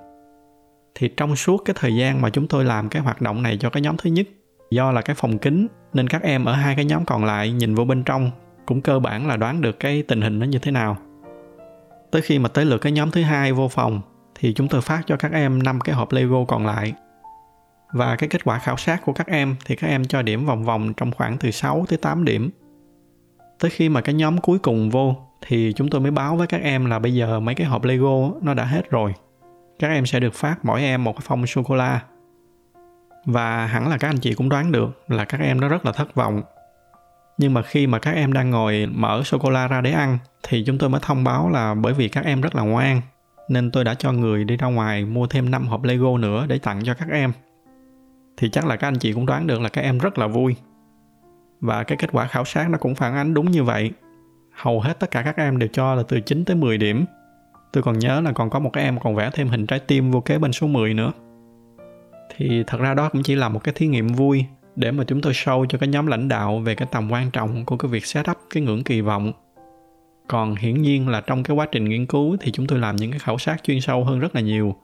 Thì 0.95 1.09
trong 1.17 1.37
suốt 1.37 1.63
cái 1.65 1.77
thời 1.79 1.97
gian 1.97 2.21
mà 2.23 2.31
chúng 2.31 2.49
tôi 2.49 2.65
làm 2.65 2.89
cái 2.89 3.03
hoạt 3.03 3.21
động 3.21 3.43
này 3.43 3.57
cho 3.61 3.71
cái 3.71 3.83
nhóm 3.83 3.97
thứ 3.97 4.11
nhất, 4.11 4.27
do 4.71 4.93
là 4.93 5.03
cái 5.03 5.17
phòng 5.17 5.39
kính 5.39 5.67
nên 5.93 6.09
các 6.09 6.23
em 6.23 6.45
ở 6.45 6.53
hai 6.53 6.77
cái 6.77 6.85
nhóm 6.85 7.05
còn 7.05 7.25
lại 7.25 7.53
nhìn 7.53 7.75
vô 7.75 7.85
bên 7.85 8.03
trong 8.03 8.31
cũng 8.67 8.81
cơ 8.81 8.99
bản 8.99 9.27
là 9.27 9.37
đoán 9.37 9.61
được 9.61 9.81
cái 9.81 10.03
tình 10.03 10.21
hình 10.21 10.39
nó 10.39 10.47
như 10.47 10.59
thế 10.59 10.71
nào. 10.71 10.97
Tới 12.11 12.23
khi 12.23 12.39
mà 12.39 12.49
tới 12.49 12.65
lượt 12.65 12.79
cái 12.79 12.93
nhóm 12.93 13.11
thứ 13.11 13.23
hai 13.23 13.53
vô 13.53 13.69
phòng, 13.69 14.01
thì 14.35 14.53
chúng 14.55 14.69
tôi 14.69 14.81
phát 14.81 15.03
cho 15.07 15.17
các 15.17 15.33
em 15.33 15.63
năm 15.63 15.81
cái 15.81 15.95
hộp 15.95 16.13
Lego 16.13 16.45
còn 16.45 16.67
lại. 16.67 16.93
Và 17.93 18.17
cái 18.17 18.29
kết 18.29 18.45
quả 18.45 18.59
khảo 18.59 18.77
sát 18.77 19.03
của 19.05 19.13
các 19.13 19.27
em 19.27 19.57
thì 19.65 19.77
các 19.77 19.89
em 19.89 20.05
cho 20.05 20.23
điểm 20.23 20.47
vòng 20.47 20.65
vòng 20.65 20.95
trong 20.95 21.13
khoảng 21.13 21.39
từ 21.39 21.51
6 21.51 21.85
tới 21.89 21.99
8 21.99 22.25
điểm 22.25 22.51
tới 23.63 23.71
khi 23.71 23.89
mà 23.89 24.01
cái 24.01 24.15
nhóm 24.15 24.39
cuối 24.39 24.59
cùng 24.59 24.91
vô, 24.91 25.17
thì 25.47 25.73
chúng 25.77 25.89
tôi 25.91 26.01
mới 26.01 26.11
báo 26.11 26.37
với 26.37 26.47
các 26.47 26.63
em 26.63 26.85
là 26.85 26.99
bây 26.99 27.15
giờ 27.15 27.41
mấy 27.41 27.55
cái 27.55 27.67
hộp 27.67 27.85
Lego 27.85 28.31
nó 28.41 28.55
đã 28.55 28.65
hết 28.65 28.91
rồi. 28.91 29.15
Các 29.79 29.89
em 29.89 30.07
sẽ 30.07 30.21
được 30.21 30.35
phát 30.35 30.65
mỗi 30.65 30.83
em 30.83 31.05
một 31.05 31.13
cái 31.13 31.23
phong 31.25 31.47
sô 31.47 31.63
cô 31.63 31.75
la. 31.75 32.01
Và 33.25 33.67
hẳn 33.67 33.89
là 33.89 33.97
các 33.97 34.09
anh 34.09 34.19
chị 34.19 34.35
cũng 34.35 34.49
đoán 34.49 34.73
được 34.73 35.03
là 35.09 35.25
các 35.25 35.41
em 35.41 35.61
nó 35.61 35.69
rất 35.69 35.87
là 35.87 35.93
thất 35.93 36.15
vọng. 36.15 36.43
Nhưng 37.43 37.55
mà 37.55 37.63
khi 37.63 37.87
mà 37.87 37.99
các 37.99 38.15
em 38.15 38.33
đang 38.33 38.51
ngồi 38.51 38.87
mở 38.87 39.23
sô 39.25 39.39
cô 39.39 39.51
la 39.51 39.69
ra 39.69 39.81
để 39.81 39.93
ăn, 39.93 40.19
thì 40.43 40.65
chúng 40.67 40.79
tôi 40.79 40.91
mới 40.91 41.01
thông 41.05 41.25
báo 41.25 41.49
là 41.49 41.75
bởi 41.75 41.93
vì 41.93 42.09
các 42.09 42.25
em 42.25 42.41
rất 42.41 42.55
là 42.55 42.63
ngoan, 42.63 43.01
nên 43.49 43.71
tôi 43.71 43.85
đã 43.85 43.95
cho 43.95 44.13
người 44.13 44.45
đi 44.45 44.57
ra 44.57 44.67
ngoài 44.67 45.05
mua 45.05 45.27
thêm 45.27 45.51
5 45.51 45.67
hộp 45.67 45.85
Lego 45.85 46.19
nữa 46.19 46.47
để 46.49 46.59
tặng 46.59 46.81
cho 46.85 46.95
các 46.95 47.09
em. 47.11 47.33
Thì 48.37 48.49
chắc 48.51 48.67
là 48.67 48.77
các 48.77 48.89
anh 48.89 48.99
chị 48.99 49.13
cũng 49.13 49.27
đoán 49.27 49.47
được 49.47 49.61
là 49.61 49.69
các 49.69 49.81
em 49.81 49.99
rất 49.99 50.19
là 50.19 50.27
vui 50.27 50.57
và 51.61 51.83
cái 51.83 51.99
kết 51.99 52.13
quả 52.13 52.27
khảo 52.27 52.45
sát 52.45 52.71
nó 52.71 52.79
cũng 52.79 52.95
phản 52.95 53.15
ánh 53.15 53.35
đúng 53.35 53.51
như 53.51 53.65
vậy. 53.65 53.91
Hầu 54.53 54.81
hết 54.81 55.01
tất 55.01 55.11
cả 55.11 55.23
các 55.23 55.37
em 55.37 55.59
đều 55.59 55.69
cho 55.73 55.95
là 55.95 56.03
từ 56.09 56.21
9 56.21 56.45
tới 56.45 56.57
10 56.57 56.79
điểm. 56.79 57.05
Tôi 57.73 57.83
còn 57.83 57.99
nhớ 57.99 58.21
là 58.21 58.33
còn 58.33 58.51
có 58.51 58.59
một 58.59 58.71
cái 58.73 58.85
em 58.85 59.01
còn 59.01 59.15
vẽ 59.15 59.31
thêm 59.33 59.49
hình 59.49 59.67
trái 59.67 59.79
tim 59.79 60.11
vô 60.11 60.21
kế 60.21 60.39
bên 60.39 60.53
số 60.53 60.67
10 60.67 60.95
nữa. 60.95 61.13
Thì 62.37 62.65
thật 62.67 62.81
ra 62.81 62.95
đó 62.95 63.09
cũng 63.09 63.23
chỉ 63.23 63.35
là 63.35 63.49
một 63.49 63.65
cái 63.65 63.75
thí 63.75 63.87
nghiệm 63.87 64.09
vui 64.09 64.47
để 64.77 64.91
mà 64.91 65.05
chúng 65.05 65.21
tôi 65.21 65.33
show 65.33 65.67
cho 65.67 65.79
cái 65.79 65.89
nhóm 65.89 66.07
lãnh 66.07 66.29
đạo 66.29 66.59
về 66.59 66.75
cái 66.75 66.89
tầm 66.91 67.13
quan 67.13 67.31
trọng 67.31 67.65
của 67.65 67.77
cái 67.77 67.91
việc 67.91 68.07
set 68.07 68.31
up 68.31 68.39
cái 68.51 68.63
ngưỡng 68.63 68.85
kỳ 68.85 69.01
vọng. 69.01 69.33
Còn 70.29 70.55
hiển 70.55 70.83
nhiên 70.83 71.09
là 71.09 71.21
trong 71.21 71.43
cái 71.43 71.57
quá 71.57 71.67
trình 71.73 71.85
nghiên 71.85 72.07
cứu 72.07 72.37
thì 72.41 72.53
chúng 72.53 72.67
tôi 72.67 72.79
làm 72.79 72.97
những 72.97 73.11
cái 73.11 73.21
khảo 73.21 73.39
sát 73.39 73.63
chuyên 73.63 73.81
sâu 73.81 74.05
hơn 74.05 74.21
rất 74.21 74.35
là 74.35 74.41
nhiều, 74.41 74.75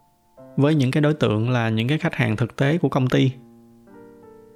với 0.56 0.75
những 0.75 0.90
cái 0.90 1.00
đối 1.00 1.14
tượng 1.14 1.50
là 1.50 1.69
những 1.69 1.88
cái 1.88 1.99
khách 1.99 2.14
hàng 2.14 2.37
thực 2.37 2.56
tế 2.56 2.79
của 2.79 2.88
công 2.88 3.08
ty 3.08 3.32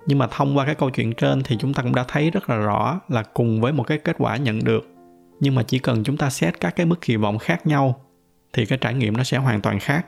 nhưng 0.07 0.19
mà 0.19 0.27
thông 0.31 0.57
qua 0.57 0.67
cái 0.67 0.75
câu 0.75 0.91
chuyện 0.91 1.13
trên 1.13 1.43
thì 1.43 1.57
chúng 1.61 1.75
ta 1.75 1.83
cũng 1.83 1.95
đã 1.95 2.05
thấy 2.09 2.31
rất 2.31 2.51
là 2.51 2.57
rõ 2.57 3.01
là 3.09 3.23
cùng 3.23 3.61
với 3.61 3.73
một 3.73 3.83
cái 3.83 3.99
kết 3.99 4.17
quả 4.19 4.37
nhận 4.37 4.65
được, 4.65 4.89
nhưng 5.41 5.55
mà 5.55 5.63
chỉ 5.63 5.79
cần 5.79 6.05
chúng 6.05 6.17
ta 6.17 6.31
xét 6.31 6.61
các 6.61 6.77
cái 6.77 6.87
mức 6.87 7.01
kỳ 7.01 7.17
vọng 7.17 7.39
khác 7.39 7.67
nhau 7.67 8.01
thì 8.53 8.67
cái 8.67 8.79
trải 8.79 8.95
nghiệm 8.95 9.17
nó 9.17 9.25
sẽ 9.25 9.39
hoàn 9.39 9.61
toàn 9.61 9.79
khác 9.79 10.07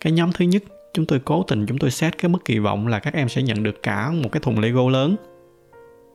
cái 0.00 0.12
nhóm 0.12 0.32
thứ 0.32 0.44
nhất 0.44 0.62
chúng 0.94 1.06
tôi 1.06 1.20
cố 1.24 1.42
tình 1.42 1.66
chúng 1.66 1.78
tôi 1.78 1.90
xét 1.90 2.18
cái 2.18 2.28
mức 2.28 2.44
kỳ 2.44 2.58
vọng 2.58 2.86
là 2.86 2.98
các 2.98 3.14
em 3.14 3.28
sẽ 3.28 3.42
nhận 3.42 3.62
được 3.62 3.82
cả 3.82 4.10
một 4.10 4.28
cái 4.32 4.40
thùng 4.40 4.58
lego 4.58 4.90
lớn. 4.90 5.16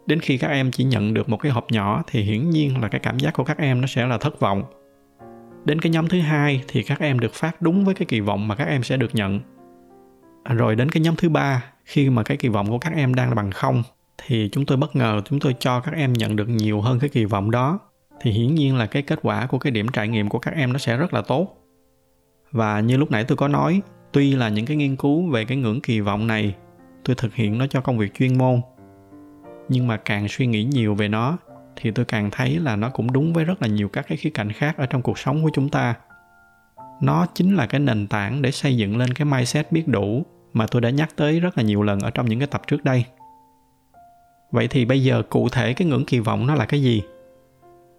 Đến 0.06 0.20
khi 0.20 0.38
các 0.38 0.48
em 0.48 0.72
chỉ 0.72 0.84
nhận 0.84 1.14
được 1.14 1.30
một 1.30 1.38
cái 1.38 1.52
hộp 1.52 1.72
nhỏ 1.72 2.04
thì 2.08 2.22
hiển 2.22 2.50
nhiên 2.50 2.82
là 2.82 2.88
cái 2.88 3.00
cảm 3.00 3.20
giác 3.20 3.34
của 3.34 3.44
các 3.44 3.58
em 3.58 3.82
nó 3.82 3.88
sẽ 3.88 4.06
là 4.06 4.18
thất 4.18 4.40
vọng. 4.40 4.64
Đến 5.66 5.82
cái 5.82 5.92
nhóm 5.92 6.08
thứ 6.08 6.20
hai 6.20 6.64
thì 6.68 6.84
các 6.84 7.00
em 7.00 7.20
được 7.20 7.34
phát 7.34 7.62
đúng 7.62 7.86
với 7.86 7.96
cái 7.96 8.06
kỳ 8.06 8.20
vọng 8.20 8.48
mà 8.48 8.56
các 8.56 8.68
em 8.68 8.84
sẽ 8.84 8.98
được 8.98 9.16
nhận. 9.16 9.40
À, 10.44 10.54
rồi 10.54 10.76
đến 10.76 10.90
cái 10.90 11.04
nhóm 11.04 11.16
thứ 11.16 11.30
ba, 11.30 11.64
khi 11.86 12.10
mà 12.10 12.24
cái 12.24 12.38
kỳ 12.38 12.50
vọng 12.50 12.70
của 12.70 12.78
các 12.78 12.94
em 12.96 13.16
đang 13.16 13.30
là 13.30 13.36
bằng 13.36 13.52
không, 13.52 13.84
thì 14.26 14.50
chúng 14.52 14.66
tôi 14.66 14.78
bất 14.78 14.96
ngờ 14.96 15.22
chúng 15.26 15.40
tôi 15.40 15.56
cho 15.60 15.80
các 15.80 15.94
em 15.96 16.14
nhận 16.14 16.36
được 16.36 16.50
nhiều 16.50 16.82
hơn 16.82 17.00
cái 17.00 17.10
kỳ 17.10 17.26
vọng 17.26 17.52
đó. 17.52 17.80
Thì 18.22 18.32
hiển 18.32 18.56
nhiên 18.56 18.76
là 18.76 18.86
cái 18.86 19.02
kết 19.02 19.20
quả 19.22 19.46
của 19.46 19.60
cái 19.60 19.72
điểm 19.72 19.88
trải 19.88 20.08
nghiệm 20.08 20.30
của 20.30 20.40
các 20.40 20.54
em 20.56 20.74
nó 20.74 20.80
sẽ 20.80 20.98
rất 20.98 21.14
là 21.14 21.22
tốt. 21.22 21.56
Và 22.52 22.80
như 22.80 22.98
lúc 22.98 23.12
nãy 23.12 23.24
tôi 23.24 23.38
có 23.38 23.48
nói 23.48 23.82
tuy 24.12 24.36
là 24.36 24.50
những 24.50 24.66
cái 24.66 24.78
nghiên 24.78 24.96
cứu 24.96 25.30
về 25.30 25.46
cái 25.46 25.58
ngưỡng 25.58 25.82
kỳ 25.82 26.00
vọng 26.00 26.28
này, 26.28 26.56
tôi 27.04 27.16
thực 27.16 27.34
hiện 27.34 27.58
nó 27.58 27.68
cho 27.68 27.82
công 27.82 27.98
việc 27.98 28.14
chuyên 28.14 28.38
môn. 28.38 28.62
Nhưng 29.70 29.88
mà 29.88 29.98
càng 29.98 30.28
suy 30.28 30.48
nghĩ 30.48 30.64
nhiều 30.64 30.96
về 30.96 31.08
nó, 31.08 31.38
thì 31.76 31.92
tôi 31.92 32.06
càng 32.06 32.30
thấy 32.32 32.60
là 32.60 32.76
nó 32.76 32.90
cũng 32.90 33.12
đúng 33.12 33.34
với 33.34 33.46
rất 33.46 33.62
là 33.62 33.68
nhiều 33.68 33.90
các 33.90 34.06
cái 34.08 34.18
khía 34.18 34.30
cạnh 34.30 34.52
khác 34.52 34.78
ở 34.78 34.86
trong 34.86 35.02
cuộc 35.02 35.20
sống 35.20 35.44
của 35.44 35.50
chúng 35.54 35.70
ta. 35.70 35.96
Nó 37.02 37.26
chính 37.34 37.56
là 37.56 37.66
cái 37.66 37.80
nền 37.80 38.08
tảng 38.08 38.42
để 38.42 38.52
xây 38.52 38.78
dựng 38.78 38.98
lên 38.98 39.14
cái 39.14 39.26
mindset 39.26 39.72
biết 39.72 39.88
đủ 39.88 40.26
mà 40.54 40.68
tôi 40.68 40.82
đã 40.82 40.90
nhắc 40.90 41.10
tới 41.16 41.40
rất 41.40 41.58
là 41.58 41.64
nhiều 41.64 41.84
lần 41.84 42.00
ở 42.00 42.10
trong 42.10 42.26
những 42.26 42.40
cái 42.40 42.48
tập 42.48 42.62
trước 42.68 42.84
đây. 42.84 43.06
Vậy 44.52 44.68
thì 44.68 44.86
bây 44.86 45.04
giờ 45.04 45.24
cụ 45.30 45.50
thể 45.50 45.74
cái 45.74 45.88
ngưỡng 45.88 46.06
kỳ 46.06 46.20
vọng 46.20 46.48
nó 46.48 46.56
là 46.56 46.66
cái 46.66 46.82
gì? 46.82 47.02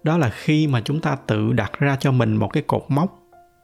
Đó 0.03 0.19
là 0.19 0.31
khi 0.31 0.67
mà 0.67 0.81
chúng 0.81 1.01
ta 1.01 1.17
tự 1.27 1.53
đặt 1.53 1.73
ra 1.79 1.97
cho 2.01 2.13
mình 2.13 2.37
một 2.37 2.49
cái 2.53 2.63
cột 2.67 2.85
mốc, 2.89 3.19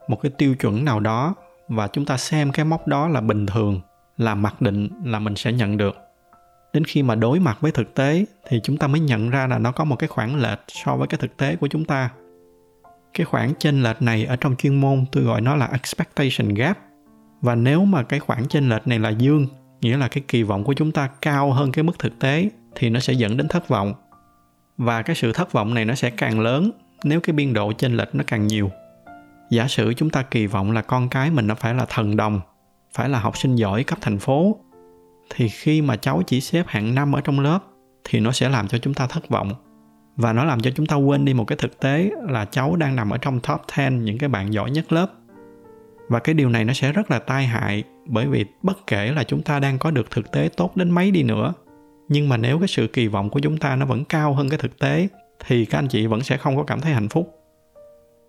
một 0.08 0.22
cái 0.22 0.32
tiêu 0.38 0.54
chuẩn 0.54 0.84
nào 0.84 1.00
đó 1.00 1.34
và 1.68 1.88
chúng 1.88 2.04
ta 2.04 2.16
xem 2.16 2.52
cái 2.52 2.64
mốc 2.64 2.86
đó 2.86 3.08
là 3.08 3.20
bình 3.20 3.46
thường, 3.46 3.80
là 4.16 4.34
mặc 4.34 4.62
định 4.62 4.88
là 5.04 5.18
mình 5.18 5.36
sẽ 5.36 5.52
nhận 5.52 5.76
được. 5.76 5.96
Đến 6.72 6.84
khi 6.84 7.02
mà 7.02 7.14
đối 7.14 7.40
mặt 7.40 7.58
với 7.60 7.72
thực 7.72 7.94
tế 7.94 8.24
thì 8.48 8.60
chúng 8.62 8.76
ta 8.76 8.86
mới 8.86 9.00
nhận 9.00 9.30
ra 9.30 9.46
là 9.46 9.58
nó 9.58 9.72
có 9.72 9.84
một 9.84 9.96
cái 9.96 10.08
khoảng 10.08 10.36
lệch 10.36 10.58
so 10.68 10.96
với 10.96 11.08
cái 11.08 11.18
thực 11.18 11.36
tế 11.36 11.56
của 11.56 11.68
chúng 11.68 11.84
ta. 11.84 12.10
Cái 13.14 13.24
khoảng 13.24 13.54
chênh 13.54 13.82
lệch 13.82 14.02
này 14.02 14.24
ở 14.24 14.36
trong 14.36 14.56
chuyên 14.56 14.80
môn 14.80 15.04
tôi 15.12 15.24
gọi 15.24 15.40
nó 15.40 15.56
là 15.56 15.66
expectation 15.66 16.54
gap. 16.54 16.78
Và 17.40 17.54
nếu 17.54 17.84
mà 17.84 18.02
cái 18.02 18.20
khoảng 18.20 18.48
chênh 18.48 18.69
lệch 18.69 18.86
này 18.86 18.98
là 18.98 19.10
dương, 19.10 19.46
nghĩa 19.80 19.96
là 19.96 20.08
cái 20.08 20.24
kỳ 20.28 20.42
vọng 20.42 20.64
của 20.64 20.74
chúng 20.74 20.92
ta 20.92 21.08
cao 21.22 21.52
hơn 21.52 21.72
cái 21.72 21.82
mức 21.82 21.98
thực 21.98 22.19
tế, 22.19 22.50
thì 22.74 22.90
nó 22.90 23.00
sẽ 23.00 23.12
dẫn 23.12 23.36
đến 23.36 23.48
thất 23.48 23.69
vọng. 23.69 23.94
Và 24.78 25.02
cái 25.02 25.16
sự 25.16 25.32
thất 25.32 25.52
vọng 25.52 25.74
này 25.74 25.84
nó 25.84 25.94
sẽ 25.94 26.10
càng 26.10 26.40
lớn 26.40 26.70
nếu 27.04 27.20
cái 27.20 27.34
biên 27.34 27.52
độ 27.52 27.72
chênh 27.72 27.96
lệch 27.96 28.14
nó 28.14 28.24
càng 28.26 28.46
nhiều 28.46 28.70
giả 29.50 29.69
sử 29.69 29.94
chúng 29.94 30.10
ta 30.10 30.22
kỳ 30.22 30.46
vọng 30.46 30.72
là 30.72 30.82
con 30.82 31.08
cái 31.08 31.31
mình 31.31 31.46
nó 31.46 31.54
phải 31.54 31.75
là 31.75 31.87
thần 31.88 32.16
đồng, 32.16 32.40
phải 32.94 33.08
là 33.08 33.19
học 33.19 33.37
sinh 33.37 33.56
giỏi 33.56 33.84
cấp 33.84 33.98
thành 34.00 34.19
phố, 34.19 34.56
thì 35.34 35.48
khi 35.48 35.82
mà 35.82 35.96
cháu 35.96 36.22
chỉ 36.26 36.40
xếp 36.40 36.66
hạng 36.69 36.94
năm 36.94 37.12
ở 37.12 37.20
trong 37.20 37.40
lớp 37.40 37.58
thì 38.04 38.20
nó 38.20 38.32
sẽ 38.32 38.48
làm 38.48 38.69
cho 38.69 38.78
chúng 38.78 38.94
ta 38.94 39.06
thất 39.06 39.28
vọng. 39.28 39.52
Và 40.16 40.32
nó 40.32 40.44
làm 40.44 40.60
cho 40.60 40.70
chúng 40.70 40.87
ta 40.87 40.96
quên 40.96 41.25
đi 41.25 41.34
một 41.34 41.44
cái 41.44 41.58
thực 41.60 41.81
tế 41.81 42.10
là 42.28 42.44
cháu 42.44 42.76
đang 42.76 42.96
nằm 42.96 43.10
ở 43.10 43.19
trong 43.19 43.40
top 43.40 43.60
10 43.76 43.90
những 43.90 44.19
cái 44.19 44.28
bạn 44.28 44.52
giỏi 44.52 44.70
nhất 44.70 44.93
lớp. 44.93 45.06
Và 46.08 46.19
cái 46.19 46.34
điều 46.34 46.48
này 46.48 46.64
nó 46.64 46.72
sẽ 46.72 46.93
rất 46.93 47.10
là 47.10 47.19
tai 47.19 47.46
hại, 47.46 47.84
bởi 48.06 48.26
vì 48.26 48.44
bất 48.62 48.87
kể 48.87 49.12
là 49.12 49.25
chúng 49.25 49.43
ta 49.43 49.58
đang 49.58 49.78
có 49.78 49.90
được 49.90 50.10
thực 50.10 50.32
tế 50.32 50.48
tốt 50.56 50.76
đến 50.76 50.90
mấy 50.90 51.10
đi 51.10 51.22
nữa, 51.22 51.52
nhưng 52.08 52.29
mà 52.29 52.36
nếu 52.36 52.58
cái 52.58 52.69
sự 52.69 52.86
kỳ 52.86 53.06
vọng 53.06 53.31
của 53.31 53.41
chúng 53.41 53.56
ta 53.56 53.76
nó 53.76 53.86
vẫn 53.86 54.05
cao 54.05 54.34
hơn 54.34 54.48
cái 54.48 54.58
thực 54.58 54.79
tế, 54.79 55.08
thì 55.46 55.65
các 55.65 55.79
anh 55.79 55.88
chị 55.88 56.06
vẫn 56.06 56.22
sẽ 56.22 56.36
không 56.36 56.56
có 56.56 56.62
cảm 56.62 56.81
thấy 56.81 56.93
hạnh 56.93 57.08
phúc 57.08 57.35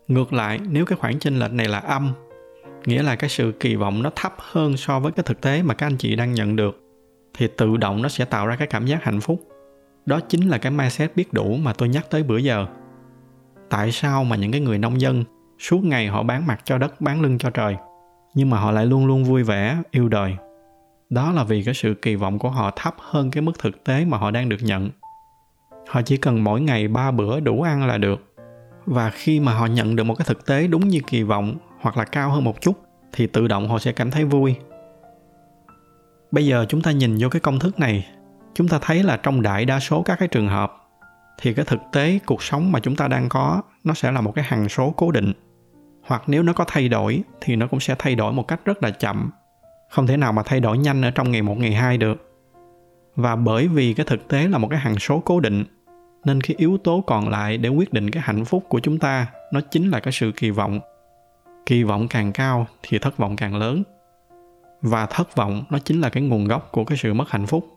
ngược 0.07 0.33
lại, 0.33 0.59
nếu 0.69 0.85
cái 0.85 0.97
khoảng 0.97 1.19
chênh 1.19 1.39
lệch 1.39 1.53
này 1.53 1.67
là 1.67 1.79
âm, 1.79 2.13
nghĩa 2.85 3.03
là 3.03 3.15
cái 3.15 3.29
sự 3.29 3.53
kỳ 3.59 3.75
vọng 3.75 4.03
nó 4.03 4.11
thấp 4.15 4.35
hơn 4.37 4.77
so 4.77 4.99
với 4.99 5.11
cái 5.11 5.23
thực 5.23 5.41
tế 5.41 5.61
mà 5.61 5.73
các 5.73 5.87
anh 5.87 5.97
chị 5.97 6.15
đang 6.15 6.33
nhận 6.33 6.55
được, 6.55 6.83
thì 7.33 7.47
tự 7.57 7.77
động 7.77 8.01
nó 8.01 8.09
sẽ 8.09 8.25
tạo 8.25 8.47
ra 8.47 8.55
cái 8.55 8.67
cảm 8.67 8.85
giác 8.85 9.03
hạnh 9.03 9.21
phúc. 9.21 9.47
Đó 10.05 10.19
chính 10.29 10.49
là 10.49 10.57
cái 10.57 10.71
mindset 10.71 11.15
biết 11.15 11.33
đủ 11.33 11.57
mà 11.57 11.73
tôi 11.73 11.89
nhắc 11.89 12.05
tới 12.09 12.23
bữa 12.23 12.37
giờ. 12.37 12.65
Tại 13.69 13.91
sao 13.91 14.23
mà 14.23 14.35
những 14.35 14.51
cái 14.51 14.61
người 14.61 14.77
nông 14.77 15.01
dân 15.01 15.23
suốt 15.59 15.83
ngày 15.83 16.07
họ 16.07 16.23
bán 16.23 16.47
mặt 16.47 16.61
cho 16.63 16.77
đất, 16.77 17.01
bán 17.01 17.21
lưng 17.21 17.37
cho 17.37 17.49
trời, 17.49 17.75
nhưng 18.33 18.49
mà 18.49 18.59
họ 18.59 18.71
lại 18.71 18.85
luôn 18.85 19.05
luôn 19.05 19.23
vui 19.23 19.43
vẻ, 19.43 19.77
yêu 19.91 20.09
đời? 20.09 20.35
Đó 21.09 21.31
là 21.31 21.43
vì 21.43 21.63
cái 21.63 21.73
sự 21.73 21.93
kỳ 21.93 22.15
vọng 22.15 22.39
của 22.39 22.49
họ 22.49 22.71
thấp 22.75 22.95
hơn 22.99 23.31
cái 23.31 23.41
mức 23.41 23.59
thực 23.59 23.83
tế 23.83 24.05
mà 24.05 24.17
họ 24.17 24.31
đang 24.31 24.49
được 24.49 24.61
nhận. 24.61 24.89
Họ 25.87 26.01
chỉ 26.01 26.17
cần 26.17 26.43
mỗi 26.43 26.61
ngày 26.61 26.87
ba 26.87 27.11
bữa 27.11 27.39
đủ 27.39 27.61
ăn 27.61 27.87
là 27.87 27.97
được 27.97 28.26
và 28.87 29.09
khi 29.09 29.39
mà 29.39 29.53
họ 29.53 29.65
nhận 29.65 29.95
được 29.95 30.03
một 30.03 30.15
cái 30.15 30.25
thực 30.25 30.45
tế 30.45 30.67
đúng 30.67 30.87
như 30.87 30.99
kỳ 31.07 31.23
vọng 31.23 31.55
hoặc 31.81 31.97
là 31.97 32.05
cao 32.05 32.29
hơn 32.29 32.43
một 32.43 32.61
chút, 32.61 32.81
thì 33.13 33.27
tự 33.27 33.47
động 33.47 33.69
họ 33.69 33.79
sẽ 33.79 33.91
cảm 33.91 34.11
thấy 34.11 34.25
vui. 34.25 34.55
Bây 36.31 36.45
giờ 36.45 36.65
chúng 36.69 36.81
ta 36.81 36.91
nhìn 36.91 37.17
vô 37.19 37.29
cái 37.29 37.39
công 37.39 37.59
thức 37.59 37.79
này, 37.79 38.07
chúng 38.53 38.67
ta 38.67 38.79
thấy 38.81 39.03
là 39.03 39.17
trong 39.17 39.41
đại 39.41 39.65
đa 39.65 39.79
số 39.79 40.01
các 40.01 40.19
cái 40.19 40.27
trường 40.27 40.47
hợp, 40.47 40.73
thì 41.41 41.53
cái 41.53 41.65
thực 41.65 41.79
tế 41.93 42.19
cuộc 42.25 42.43
sống 42.43 42.71
mà 42.71 42.79
chúng 42.79 42.95
ta 42.95 43.07
đang 43.07 43.29
có, 43.29 43.61
nó 43.83 43.93
sẽ 43.93 44.11
là 44.11 44.21
một 44.21 44.31
cái 44.35 44.45
hằng 44.47 44.69
số 44.69 44.93
cố 44.97 45.11
định. 45.11 45.33
Hoặc 46.05 46.23
nếu 46.27 46.43
nó 46.43 46.53
có 46.53 46.65
thay 46.67 46.89
đổi, 46.89 47.23
thì 47.41 47.55
nó 47.55 47.67
cũng 47.67 47.79
sẽ 47.79 47.95
thay 47.99 48.15
đổi 48.15 48.33
một 48.33 48.47
cách 48.47 48.59
rất 48.65 48.83
là 48.83 48.89
chậm. 48.89 49.31
Không 49.91 50.07
thể 50.07 50.17
nào 50.17 50.33
mà 50.33 50.43
thay 50.45 50.59
đổi 50.59 50.77
nhanh 50.77 51.01
ở 51.01 51.11
trong 51.11 51.31
ngày 51.31 51.41
một, 51.41 51.57
ngày 51.57 51.73
hai 51.73 51.97
được. 51.97 52.31
Và 53.15 53.35
bởi 53.35 53.67
vì 53.67 53.93
cái 53.93 54.05
thực 54.05 54.27
tế 54.27 54.47
là 54.47 54.57
một 54.57 54.67
cái 54.67 54.79
hằng 54.79 54.99
số 54.99 55.21
cố 55.25 55.39
định 55.39 55.63
nên 56.27 56.41
cái 56.41 56.55
yếu 56.57 56.77
tố 56.77 57.01
còn 57.01 57.29
lại 57.29 57.57
để 57.57 57.69
quyết 57.69 57.93
định 57.93 58.11
cái 58.11 58.23
hạnh 58.25 58.45
phúc 58.45 58.65
của 58.69 58.79
chúng 58.79 58.99
ta, 58.99 59.27
nó 59.51 59.61
chính 59.71 59.89
là 59.89 59.99
cái 59.99 60.13
sự 60.13 60.31
kỳ 60.31 60.49
vọng. 60.49 60.79
Kỳ 61.65 61.83
vọng 61.83 62.07
càng 62.07 62.31
cao 62.31 62.67
thì 62.83 62.99
thất 62.99 63.17
vọng 63.17 63.35
càng 63.35 63.55
lớn. 63.55 63.83
Và 64.81 65.05
thất 65.05 65.35
vọng 65.35 65.63
nó 65.69 65.79
chính 65.79 66.01
là 66.01 66.09
cái 66.09 66.23
nguồn 66.23 66.45
gốc 66.45 66.69
của 66.71 66.83
cái 66.83 66.97
sự 66.97 67.13
mất 67.13 67.29
hạnh 67.29 67.45
phúc. 67.45 67.67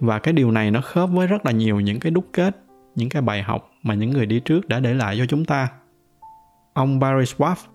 Và 0.00 0.18
cái 0.18 0.34
điều 0.34 0.50
này 0.50 0.70
nó 0.70 0.80
khớp 0.80 1.10
với 1.10 1.26
rất 1.26 1.46
là 1.46 1.52
nhiều 1.52 1.80
những 1.80 2.00
cái 2.00 2.10
đúc 2.10 2.24
kết, 2.32 2.56
những 2.94 3.08
cái 3.08 3.22
bài 3.22 3.42
học 3.42 3.70
mà 3.82 3.94
những 3.94 4.10
người 4.10 4.26
đi 4.26 4.40
trước 4.40 4.68
đã 4.68 4.80
để 4.80 4.94
lại 4.94 5.16
cho 5.18 5.26
chúng 5.26 5.44
ta. 5.44 5.68
Ông 6.74 6.98
Barry 6.98 7.34
Schwartz 7.34 7.66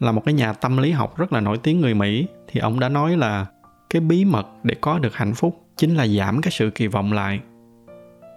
là 0.00 0.12
một 0.12 0.22
cái 0.24 0.34
nhà 0.34 0.52
tâm 0.52 0.76
lý 0.76 0.90
học 0.90 1.16
rất 1.16 1.32
là 1.32 1.40
nổi 1.40 1.58
tiếng 1.58 1.80
người 1.80 1.94
Mỹ, 1.94 2.26
thì 2.48 2.60
ông 2.60 2.80
đã 2.80 2.88
nói 2.88 3.16
là 3.16 3.46
cái 3.90 4.00
bí 4.00 4.24
mật 4.24 4.46
để 4.62 4.74
có 4.80 4.98
được 4.98 5.14
hạnh 5.14 5.34
phúc 5.34 5.60
chính 5.76 5.94
là 5.94 6.06
giảm 6.06 6.42
cái 6.42 6.50
sự 6.50 6.70
kỳ 6.70 6.86
vọng 6.86 7.12
lại. 7.12 7.40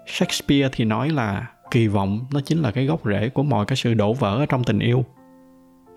Shakespeare 0.07 0.69
thì 0.71 0.85
nói 0.85 1.09
là 1.09 1.47
kỳ 1.71 1.87
vọng 1.87 2.25
nó 2.31 2.39
chính 2.45 2.61
là 2.61 2.71
cái 2.71 2.85
gốc 2.85 3.01
rễ 3.05 3.29
của 3.29 3.43
mọi 3.43 3.65
cái 3.65 3.75
sự 3.75 3.93
đổ 3.93 4.13
vỡ 4.13 4.37
ở 4.37 4.45
trong 4.45 4.63
tình 4.63 4.79
yêu. 4.79 5.05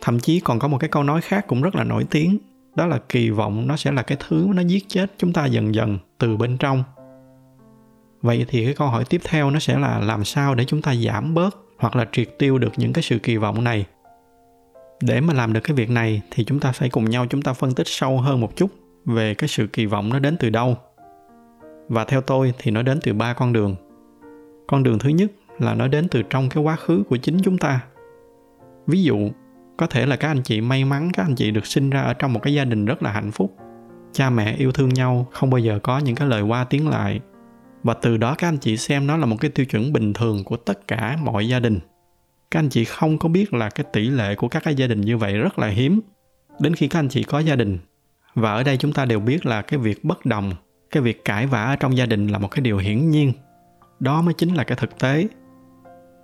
Thậm 0.00 0.18
chí 0.18 0.40
còn 0.40 0.58
có 0.58 0.68
một 0.68 0.78
cái 0.78 0.90
câu 0.90 1.02
nói 1.02 1.20
khác 1.20 1.44
cũng 1.46 1.62
rất 1.62 1.74
là 1.74 1.84
nổi 1.84 2.06
tiếng, 2.10 2.38
đó 2.74 2.86
là 2.86 2.98
kỳ 3.08 3.30
vọng 3.30 3.66
nó 3.66 3.76
sẽ 3.76 3.92
là 3.92 4.02
cái 4.02 4.18
thứ 4.28 4.46
nó 4.54 4.62
giết 4.62 4.84
chết 4.88 5.12
chúng 5.18 5.32
ta 5.32 5.46
dần 5.46 5.74
dần 5.74 5.98
từ 6.18 6.36
bên 6.36 6.56
trong. 6.56 6.84
Vậy 8.22 8.46
thì 8.48 8.64
cái 8.64 8.74
câu 8.74 8.88
hỏi 8.88 9.04
tiếp 9.04 9.20
theo 9.24 9.50
nó 9.50 9.58
sẽ 9.58 9.78
là 9.78 9.98
làm 9.98 10.24
sao 10.24 10.54
để 10.54 10.64
chúng 10.64 10.82
ta 10.82 10.94
giảm 10.94 11.34
bớt 11.34 11.56
hoặc 11.78 11.96
là 11.96 12.06
triệt 12.12 12.38
tiêu 12.38 12.58
được 12.58 12.72
những 12.76 12.92
cái 12.92 13.02
sự 13.02 13.18
kỳ 13.18 13.36
vọng 13.36 13.64
này? 13.64 13.86
Để 15.02 15.20
mà 15.20 15.34
làm 15.34 15.52
được 15.52 15.60
cái 15.60 15.76
việc 15.76 15.90
này 15.90 16.22
thì 16.30 16.44
chúng 16.44 16.60
ta 16.60 16.72
phải 16.72 16.88
cùng 16.88 17.10
nhau 17.10 17.26
chúng 17.30 17.42
ta 17.42 17.52
phân 17.52 17.74
tích 17.74 17.86
sâu 17.86 18.18
hơn 18.18 18.40
một 18.40 18.56
chút 18.56 18.70
về 19.04 19.34
cái 19.34 19.48
sự 19.48 19.66
kỳ 19.66 19.86
vọng 19.86 20.08
nó 20.08 20.18
đến 20.18 20.36
từ 20.40 20.50
đâu. 20.50 20.76
Và 21.88 22.04
theo 22.04 22.20
tôi 22.20 22.52
thì 22.58 22.70
nó 22.70 22.82
đến 22.82 23.00
từ 23.02 23.12
ba 23.12 23.32
con 23.32 23.52
đường 23.52 23.76
con 24.70 24.82
đường 24.82 24.98
thứ 24.98 25.08
nhất 25.08 25.32
là 25.58 25.74
nó 25.74 25.88
đến 25.88 26.08
từ 26.08 26.22
trong 26.22 26.48
cái 26.48 26.62
quá 26.62 26.76
khứ 26.76 27.02
của 27.08 27.16
chính 27.16 27.38
chúng 27.42 27.58
ta. 27.58 27.80
Ví 28.86 29.02
dụ, 29.02 29.30
có 29.76 29.86
thể 29.86 30.06
là 30.06 30.16
các 30.16 30.28
anh 30.28 30.42
chị 30.42 30.60
may 30.60 30.84
mắn, 30.84 31.10
các 31.12 31.22
anh 31.22 31.34
chị 31.34 31.50
được 31.50 31.66
sinh 31.66 31.90
ra 31.90 32.02
ở 32.02 32.14
trong 32.14 32.32
một 32.32 32.40
cái 32.42 32.54
gia 32.54 32.64
đình 32.64 32.84
rất 32.84 33.02
là 33.02 33.12
hạnh 33.12 33.30
phúc. 33.30 33.56
Cha 34.12 34.30
mẹ 34.30 34.54
yêu 34.58 34.72
thương 34.72 34.88
nhau, 34.88 35.26
không 35.32 35.50
bao 35.50 35.58
giờ 35.58 35.78
có 35.82 35.98
những 35.98 36.14
cái 36.14 36.28
lời 36.28 36.42
qua 36.42 36.64
tiếng 36.64 36.88
lại. 36.88 37.20
Và 37.82 37.94
từ 37.94 38.16
đó 38.16 38.34
các 38.38 38.48
anh 38.48 38.58
chị 38.58 38.76
xem 38.76 39.06
nó 39.06 39.16
là 39.16 39.26
một 39.26 39.36
cái 39.40 39.50
tiêu 39.50 39.66
chuẩn 39.66 39.92
bình 39.92 40.12
thường 40.12 40.44
của 40.44 40.56
tất 40.56 40.86
cả 40.88 41.18
mọi 41.22 41.48
gia 41.48 41.60
đình. 41.60 41.78
Các 42.50 42.60
anh 42.60 42.68
chị 42.68 42.84
không 42.84 43.18
có 43.18 43.28
biết 43.28 43.54
là 43.54 43.70
cái 43.70 43.86
tỷ 43.92 44.08
lệ 44.08 44.34
của 44.34 44.48
các 44.48 44.64
cái 44.64 44.74
gia 44.74 44.86
đình 44.86 45.00
như 45.00 45.16
vậy 45.16 45.38
rất 45.38 45.58
là 45.58 45.68
hiếm. 45.68 46.00
Đến 46.60 46.74
khi 46.74 46.88
các 46.88 46.98
anh 46.98 47.08
chị 47.08 47.22
có 47.22 47.38
gia 47.38 47.56
đình, 47.56 47.78
và 48.34 48.52
ở 48.52 48.62
đây 48.62 48.76
chúng 48.76 48.92
ta 48.92 49.04
đều 49.04 49.20
biết 49.20 49.46
là 49.46 49.62
cái 49.62 49.78
việc 49.78 50.04
bất 50.04 50.26
đồng, 50.26 50.52
cái 50.90 51.02
việc 51.02 51.24
cãi 51.24 51.46
vã 51.46 51.64
ở 51.64 51.76
trong 51.76 51.96
gia 51.96 52.06
đình 52.06 52.26
là 52.26 52.38
một 52.38 52.48
cái 52.48 52.60
điều 52.60 52.78
hiển 52.78 53.10
nhiên 53.10 53.32
đó 54.00 54.22
mới 54.22 54.34
chính 54.34 54.54
là 54.54 54.64
cái 54.64 54.76
thực 54.76 54.98
tế. 54.98 55.28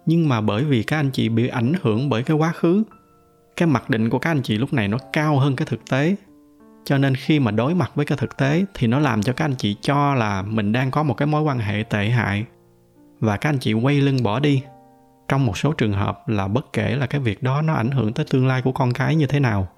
Nhưng 0.07 0.29
mà 0.29 0.41
bởi 0.41 0.65
vì 0.65 0.83
các 0.83 0.97
anh 0.97 1.11
chị 1.11 1.29
bị 1.29 1.49
ảnh 1.49 1.73
hưởng 1.83 2.09
bởi 2.09 2.23
cái 2.23 2.37
quá 2.37 2.53
khứ, 2.53 2.83
cái 3.57 3.67
mặc 3.67 3.91
định 3.91 4.11
của 4.11 4.19
các 4.19 4.31
anh 4.31 4.43
chị 4.43 4.59
lúc 4.59 4.73
này 4.73 4.89
nó 4.89 4.99
cao 5.13 5.39
hơn 5.39 5.57
cái 5.57 5.67
thực 5.71 5.81
tế. 5.91 6.17
Cho 6.85 6.99
nên 6.99 7.15
khi 7.15 7.41
mà 7.41 7.51
đối 7.51 7.75
mặt 7.75 7.91
với 7.95 8.07
cái 8.07 8.19
thực 8.19 8.37
tế 8.37 8.65
thì 8.75 8.87
nó 8.87 8.99
làm 8.99 9.23
cho 9.23 9.33
các 9.33 9.45
anh 9.45 9.55
chị 9.59 9.77
cho 9.81 10.15
là 10.15 10.43
mình 10.43 10.73
đang 10.73 10.91
có 10.91 11.03
một 11.03 11.15
cái 11.15 11.27
mối 11.27 11.43
quan 11.43 11.59
hệ 11.59 11.83
tệ 11.91 12.09
hại. 12.09 12.45
Và 13.21 13.37
các 13.37 13.49
anh 13.49 13.59
chị 13.59 13.73
quay 13.73 14.01
lưng 14.01 14.23
bỏ 14.23 14.41
đi. 14.41 14.63
Trong 15.29 15.47
một 15.47 15.59
số 15.59 15.73
trường 15.73 15.93
hợp 15.93 16.29
là 16.29 16.49
bất 16.49 16.73
kể 16.73 16.97
là 16.97 17.07
cái 17.07 17.21
việc 17.21 17.43
đó 17.43 17.63
nó 17.63 17.75
ảnh 17.75 17.91
hưởng 17.91 18.13
tới 18.13 18.27
tương 18.31 18.47
lai 18.47 18.63
của 18.63 18.73
con 18.73 18.93
cái 18.93 19.17
như 19.17 19.27
thế 19.27 19.41
nào. 19.41 19.69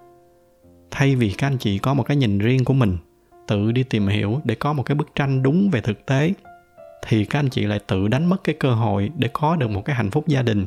Thay 0.91 1.17
vì 1.17 1.35
các 1.39 1.47
anh 1.47 1.59
chị 1.59 1.79
có 1.79 1.95
một 1.95 2.03
cái 2.03 2.17
nhìn 2.17 2.39
riêng 2.39 2.65
của 2.65 2.75
mình, 2.75 2.97
tự 3.47 3.73
đi 3.73 3.83
tìm 3.83 4.07
hiểu 4.07 4.41
để 4.45 4.55
có 4.55 4.73
một 4.73 4.83
cái 4.83 4.95
bức 4.95 5.15
tranh 5.15 5.43
đúng 5.43 5.71
về 5.73 5.81
thực 5.81 6.07
tế 6.07 6.33
thì 7.07 7.25
các 7.25 7.39
anh 7.39 7.49
chị 7.49 7.63
lại 7.63 7.81
tự 7.87 8.09
đánh 8.09 8.27
mất 8.27 8.45
cái 8.45 8.55
cơ 8.61 8.75
hội 8.75 9.11
để 9.17 9.29
có 9.33 9.57
được 9.57 9.71
một 9.71 9.85
cái 9.85 9.97
hạnh 9.97 10.11
phúc 10.11 10.29
gia 10.29 10.43
đình. 10.43 10.67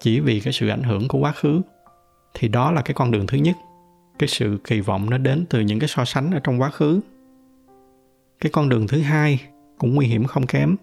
Chỉ 0.00 0.20
vì 0.20 0.40
cái 0.40 0.52
sự 0.52 0.68
ảnh 0.68 0.82
hưởng 0.82 1.08
của 1.08 1.18
quá 1.18 1.32
khứ, 1.32 1.60
thì 2.34 2.48
đó 2.48 2.72
là 2.72 2.82
cái 2.82 2.94
con 2.94 3.10
đường 3.10 3.26
thứ 3.26 3.38
nhất. 3.38 3.56
Cái 4.18 4.28
sự 4.28 4.58
kỳ 4.64 4.80
vọng 4.80 5.10
nó 5.10 5.18
đến 5.18 5.44
từ 5.50 5.60
những 5.60 5.78
cái 5.78 5.88
so 5.88 6.04
sánh 6.04 6.30
ở 6.30 6.40
trong 6.44 6.60
quá 6.60 6.70
khứ. 6.70 7.00
Cái 8.40 8.52
con 8.52 8.68
đường 8.68 8.86
thứ 8.86 9.00
hai, 9.00 9.40
cũng 9.78 9.94
nguy 9.94 10.06
hiểm 10.06 10.24
không 10.24 10.46
kém, 10.46 10.76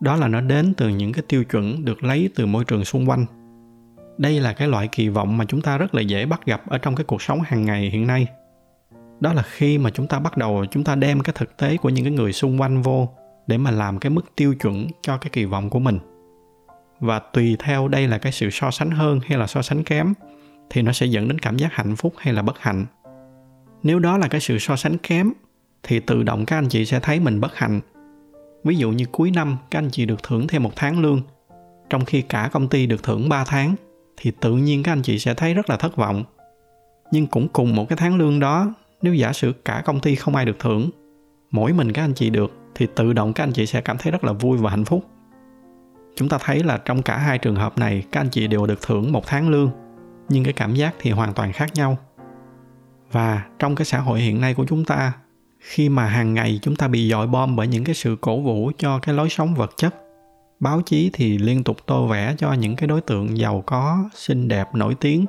đó 0.00 0.16
là 0.16 0.28
nó 0.28 0.40
đến 0.40 0.74
từ 0.74 0.88
những 0.88 1.12
cái 1.12 1.24
tiêu 1.28 1.44
chuẩn 1.44 1.84
được 1.84 2.04
lấy 2.04 2.30
từ 2.34 2.46
môi 2.46 2.64
trường 2.64 2.84
xung 2.84 3.10
quanh. 3.10 3.26
Đây 4.18 4.40
là 4.40 4.52
cái 4.52 4.68
loại 4.68 4.88
kỳ 4.92 5.08
vọng 5.08 5.36
mà 5.36 5.44
chúng 5.44 5.60
ta 5.60 5.78
rất 5.78 5.94
là 5.94 6.00
dễ 6.00 6.26
bắt 6.26 6.46
gặp 6.46 6.62
ở 6.68 6.78
trong 6.78 6.94
cái 6.94 7.04
cuộc 7.04 7.22
sống 7.22 7.40
hàng 7.40 7.64
ngày 7.64 7.90
hiện 7.90 8.06
nay. 8.06 8.26
Đó 9.20 9.32
là 9.32 9.42
khi 9.42 9.78
mà 9.78 9.90
chúng 9.90 10.06
ta 10.06 10.18
bắt 10.18 10.36
đầu, 10.36 10.64
chúng 10.70 10.84
ta 10.84 10.94
đem 10.94 11.20
cái 11.20 11.34
thực 11.38 11.56
tế 11.56 11.76
của 11.76 11.88
những 11.88 12.04
cái 12.04 12.12
người 12.12 12.32
xung 12.32 12.60
quanh 12.60 12.82
vô 12.82 13.08
để 13.46 13.58
mà 13.58 13.70
làm 13.70 13.98
cái 13.98 14.10
mức 14.10 14.36
tiêu 14.36 14.54
chuẩn 14.54 14.86
cho 15.02 15.16
cái 15.16 15.30
kỳ 15.30 15.44
vọng 15.44 15.70
của 15.70 15.78
mình. 15.78 15.98
Và 17.00 17.18
tùy 17.18 17.56
theo 17.58 17.88
đây 17.88 18.08
là 18.08 18.18
cái 18.18 18.32
sự 18.32 18.50
so 18.50 18.70
sánh 18.70 18.90
hơn 18.90 19.20
hay 19.26 19.38
là 19.38 19.46
so 19.46 19.62
sánh 19.62 19.84
kém, 19.84 20.12
thì 20.70 20.82
nó 20.82 20.92
sẽ 20.92 21.06
dẫn 21.06 21.28
đến 21.28 21.38
cảm 21.38 21.56
giác 21.56 21.72
hạnh 21.72 21.96
phúc 21.96 22.14
hay 22.18 22.34
là 22.34 22.42
bất 22.42 22.58
hạnh. 22.58 22.86
Nếu 23.82 23.98
đó 23.98 24.18
là 24.18 24.28
cái 24.28 24.40
sự 24.40 24.58
so 24.58 24.76
sánh 24.76 24.98
kém, 24.98 25.32
thì 25.82 26.00
tự 26.00 26.22
động 26.22 26.46
các 26.46 26.58
anh 26.58 26.68
chị 26.68 26.84
sẽ 26.84 27.00
thấy 27.00 27.20
mình 27.20 27.40
bất 27.40 27.54
hạnh. 27.56 27.80
Ví 28.64 28.76
dụ 28.76 28.90
như 28.90 29.04
cuối 29.12 29.30
năm, 29.30 29.56
các 29.70 29.78
anh 29.78 29.90
chị 29.90 30.06
được 30.06 30.22
thưởng 30.22 30.46
thêm 30.46 30.62
một 30.62 30.72
tháng 30.76 31.00
lương. 31.00 31.22
Trong 31.90 32.04
khi 32.04 32.22
cả 32.22 32.50
công 32.52 32.68
ty 32.68 32.86
được 32.86 33.02
thưởng 33.02 33.28
3 33.28 33.44
tháng, 33.44 33.74
thì 34.16 34.32
tự 34.40 34.52
nhiên 34.56 34.82
các 34.82 34.92
anh 34.92 35.02
chị 35.02 35.18
sẽ 35.18 35.34
thấy 35.34 35.54
rất 35.54 35.70
là 35.70 35.76
thất 35.76 35.96
vọng. 35.96 36.24
Nhưng 37.10 37.26
cũng 37.26 37.48
cùng 37.48 37.76
một 37.76 37.88
cái 37.88 37.96
tháng 37.96 38.16
lương 38.16 38.40
đó, 38.40 38.74
nếu 39.02 39.14
giả 39.14 39.32
sử 39.32 39.52
cả 39.64 39.82
công 39.84 40.00
ty 40.00 40.14
không 40.14 40.34
ai 40.34 40.44
được 40.44 40.58
thưởng, 40.58 40.90
mỗi 41.50 41.72
mình 41.72 41.92
các 41.92 42.04
anh 42.04 42.14
chị 42.14 42.30
được 42.30 42.52
thì 42.74 42.86
tự 42.94 43.12
động 43.12 43.32
các 43.32 43.44
anh 43.44 43.52
chị 43.52 43.66
sẽ 43.66 43.80
cảm 43.80 43.98
thấy 43.98 44.12
rất 44.12 44.24
là 44.24 44.32
vui 44.32 44.58
và 44.58 44.70
hạnh 44.70 44.84
phúc. 44.84 45.04
Chúng 46.16 46.28
ta 46.28 46.38
thấy 46.40 46.62
là 46.62 46.78
trong 46.84 47.02
cả 47.02 47.18
hai 47.18 47.38
trường 47.38 47.56
hợp 47.56 47.78
này, 47.78 48.04
các 48.12 48.20
anh 48.20 48.28
chị 48.28 48.46
đều 48.46 48.66
được 48.66 48.82
thưởng 48.82 49.12
một 49.12 49.26
tháng 49.26 49.48
lương, 49.48 49.70
nhưng 50.28 50.44
cái 50.44 50.52
cảm 50.52 50.74
giác 50.74 50.94
thì 50.98 51.10
hoàn 51.10 51.34
toàn 51.34 51.52
khác 51.52 51.74
nhau. 51.74 51.96
Và 53.12 53.44
trong 53.58 53.74
cái 53.74 53.84
xã 53.84 53.98
hội 53.98 54.20
hiện 54.20 54.40
nay 54.40 54.54
của 54.54 54.66
chúng 54.66 54.84
ta, 54.84 55.12
khi 55.60 55.88
mà 55.88 56.06
hàng 56.06 56.34
ngày 56.34 56.58
chúng 56.62 56.76
ta 56.76 56.88
bị 56.88 57.10
dội 57.10 57.26
bom 57.26 57.56
bởi 57.56 57.66
những 57.66 57.84
cái 57.84 57.94
sự 57.94 58.16
cổ 58.20 58.40
vũ 58.40 58.70
cho 58.78 58.98
cái 58.98 59.14
lối 59.14 59.28
sống 59.28 59.54
vật 59.54 59.70
chất, 59.76 59.94
báo 60.60 60.80
chí 60.86 61.10
thì 61.12 61.38
liên 61.38 61.64
tục 61.64 61.76
tô 61.86 62.06
vẽ 62.06 62.34
cho 62.38 62.52
những 62.52 62.76
cái 62.76 62.86
đối 62.86 63.00
tượng 63.00 63.38
giàu 63.38 63.62
có, 63.66 64.08
xinh 64.14 64.48
đẹp, 64.48 64.74
nổi 64.74 64.94
tiếng, 65.00 65.26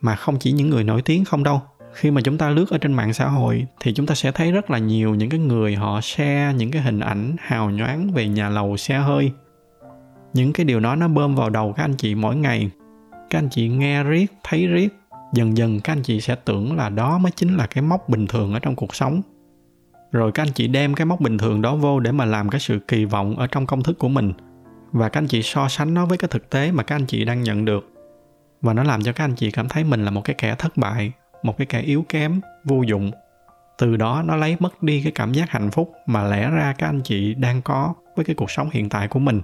mà 0.00 0.16
không 0.16 0.38
chỉ 0.38 0.52
những 0.52 0.70
người 0.70 0.84
nổi 0.84 1.02
tiếng 1.02 1.24
không 1.24 1.42
đâu 1.42 1.62
khi 1.92 2.10
mà 2.10 2.20
chúng 2.20 2.38
ta 2.38 2.50
lướt 2.50 2.70
ở 2.70 2.78
trên 2.78 2.92
mạng 2.92 3.12
xã 3.12 3.28
hội 3.28 3.66
thì 3.80 3.94
chúng 3.94 4.06
ta 4.06 4.14
sẽ 4.14 4.32
thấy 4.32 4.52
rất 4.52 4.70
là 4.70 4.78
nhiều 4.78 5.14
những 5.14 5.30
cái 5.30 5.40
người 5.40 5.74
họ 5.74 6.00
share 6.00 6.54
những 6.56 6.70
cái 6.70 6.82
hình 6.82 7.00
ảnh 7.00 7.36
hào 7.40 7.70
nhoáng 7.70 8.12
về 8.12 8.28
nhà 8.28 8.48
lầu 8.48 8.76
xe 8.76 8.98
hơi. 8.98 9.32
Những 10.34 10.52
cái 10.52 10.64
điều 10.64 10.80
đó 10.80 10.96
nó 10.96 11.08
bơm 11.08 11.34
vào 11.34 11.50
đầu 11.50 11.72
các 11.72 11.84
anh 11.84 11.94
chị 11.94 12.14
mỗi 12.14 12.36
ngày. 12.36 12.70
Các 13.30 13.38
anh 13.38 13.48
chị 13.50 13.68
nghe 13.68 14.04
riết, 14.04 14.32
thấy 14.44 14.66
riết, 14.66 14.88
dần 15.32 15.56
dần 15.56 15.80
các 15.80 15.92
anh 15.92 16.02
chị 16.02 16.20
sẽ 16.20 16.34
tưởng 16.34 16.76
là 16.76 16.88
đó 16.88 17.18
mới 17.18 17.32
chính 17.36 17.56
là 17.56 17.66
cái 17.66 17.82
mốc 17.82 18.08
bình 18.08 18.26
thường 18.26 18.52
ở 18.52 18.58
trong 18.58 18.76
cuộc 18.76 18.94
sống. 18.94 19.22
Rồi 20.12 20.32
các 20.32 20.42
anh 20.42 20.52
chị 20.52 20.68
đem 20.68 20.94
cái 20.94 21.06
mốc 21.06 21.20
bình 21.20 21.38
thường 21.38 21.62
đó 21.62 21.76
vô 21.76 22.00
để 22.00 22.12
mà 22.12 22.24
làm 22.24 22.48
cái 22.48 22.60
sự 22.60 22.78
kỳ 22.88 23.04
vọng 23.04 23.36
ở 23.36 23.46
trong 23.46 23.66
công 23.66 23.82
thức 23.82 23.98
của 23.98 24.08
mình. 24.08 24.32
Và 24.92 25.08
các 25.08 25.20
anh 25.20 25.26
chị 25.26 25.42
so 25.42 25.68
sánh 25.68 25.94
nó 25.94 26.06
với 26.06 26.18
cái 26.18 26.28
thực 26.28 26.50
tế 26.50 26.72
mà 26.72 26.82
các 26.82 26.96
anh 26.96 27.06
chị 27.06 27.24
đang 27.24 27.42
nhận 27.42 27.64
được. 27.64 27.88
Và 28.62 28.72
nó 28.72 28.82
làm 28.82 29.02
cho 29.02 29.12
các 29.12 29.24
anh 29.24 29.34
chị 29.34 29.50
cảm 29.50 29.68
thấy 29.68 29.84
mình 29.84 30.04
là 30.04 30.10
một 30.10 30.24
cái 30.24 30.34
kẻ 30.38 30.54
thất 30.58 30.76
bại 30.76 31.12
một 31.42 31.58
cái 31.58 31.66
kẻ 31.66 31.80
yếu 31.80 32.04
kém, 32.08 32.40
vô 32.64 32.82
dụng. 32.82 33.10
Từ 33.78 33.96
đó 33.96 34.22
nó 34.26 34.36
lấy 34.36 34.56
mất 34.60 34.82
đi 34.82 35.02
cái 35.02 35.12
cảm 35.12 35.32
giác 35.32 35.50
hạnh 35.50 35.70
phúc 35.70 35.92
mà 36.06 36.22
lẽ 36.22 36.50
ra 36.50 36.74
các 36.78 36.86
anh 36.86 37.00
chị 37.04 37.34
đang 37.34 37.62
có 37.62 37.94
với 38.16 38.24
cái 38.24 38.34
cuộc 38.34 38.50
sống 38.50 38.68
hiện 38.72 38.88
tại 38.88 39.08
của 39.08 39.18
mình. 39.18 39.40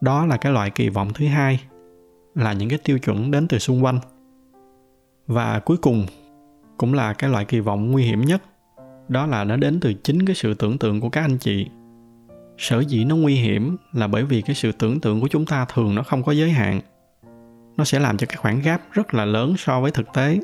Đó 0.00 0.26
là 0.26 0.36
cái 0.36 0.52
loại 0.52 0.70
kỳ 0.70 0.88
vọng 0.88 1.10
thứ 1.14 1.26
hai, 1.26 1.60
là 2.34 2.52
những 2.52 2.68
cái 2.68 2.78
tiêu 2.84 2.98
chuẩn 2.98 3.30
đến 3.30 3.48
từ 3.48 3.58
xung 3.58 3.84
quanh. 3.84 3.98
Và 5.26 5.58
cuối 5.58 5.76
cùng 5.76 6.06
cũng 6.76 6.94
là 6.94 7.12
cái 7.12 7.30
loại 7.30 7.44
kỳ 7.44 7.60
vọng 7.60 7.90
nguy 7.90 8.04
hiểm 8.04 8.20
nhất, 8.20 8.42
đó 9.08 9.26
là 9.26 9.44
nó 9.44 9.56
đến 9.56 9.80
từ 9.80 9.94
chính 9.94 10.26
cái 10.26 10.34
sự 10.34 10.54
tưởng 10.54 10.78
tượng 10.78 11.00
của 11.00 11.08
các 11.08 11.20
anh 11.20 11.38
chị. 11.38 11.66
Sở 12.58 12.80
dĩ 12.80 13.04
nó 13.04 13.16
nguy 13.16 13.34
hiểm 13.34 13.76
là 13.92 14.06
bởi 14.06 14.24
vì 14.24 14.42
cái 14.42 14.54
sự 14.54 14.72
tưởng 14.72 15.00
tượng 15.00 15.20
của 15.20 15.28
chúng 15.28 15.46
ta 15.46 15.66
thường 15.74 15.94
nó 15.94 16.02
không 16.02 16.22
có 16.22 16.32
giới 16.32 16.50
hạn. 16.50 16.80
Nó 17.76 17.84
sẽ 17.84 17.98
làm 17.98 18.16
cho 18.16 18.26
cái 18.26 18.36
khoảng 18.36 18.60
gap 18.60 18.80
rất 18.92 19.14
là 19.14 19.24
lớn 19.24 19.54
so 19.58 19.80
với 19.80 19.90
thực 19.90 20.12
tế 20.14 20.40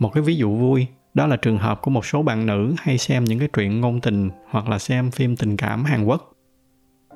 một 0.00 0.10
cái 0.14 0.22
ví 0.22 0.36
dụ 0.36 0.56
vui, 0.56 0.86
đó 1.14 1.26
là 1.26 1.36
trường 1.36 1.58
hợp 1.58 1.82
của 1.82 1.90
một 1.90 2.06
số 2.06 2.22
bạn 2.22 2.46
nữ 2.46 2.74
hay 2.78 2.98
xem 2.98 3.24
những 3.24 3.38
cái 3.38 3.48
truyện 3.52 3.80
ngôn 3.80 4.00
tình 4.00 4.30
hoặc 4.50 4.68
là 4.68 4.78
xem 4.78 5.10
phim 5.10 5.36
tình 5.36 5.56
cảm 5.56 5.84
hàn 5.84 6.04
quốc. 6.04 6.32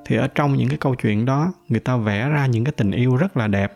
Thì 0.05 0.15
ở 0.15 0.27
trong 0.27 0.55
những 0.55 0.69
cái 0.69 0.77
câu 0.77 0.95
chuyện 0.95 1.25
đó, 1.25 1.53
người 1.67 1.79
ta 1.79 1.97
vẽ 1.97 2.29
ra 2.29 2.45
những 2.45 2.63
cái 2.63 2.71
tình 2.71 2.91
yêu 2.91 3.15
rất 3.15 3.37
là 3.37 3.47
đẹp, 3.47 3.73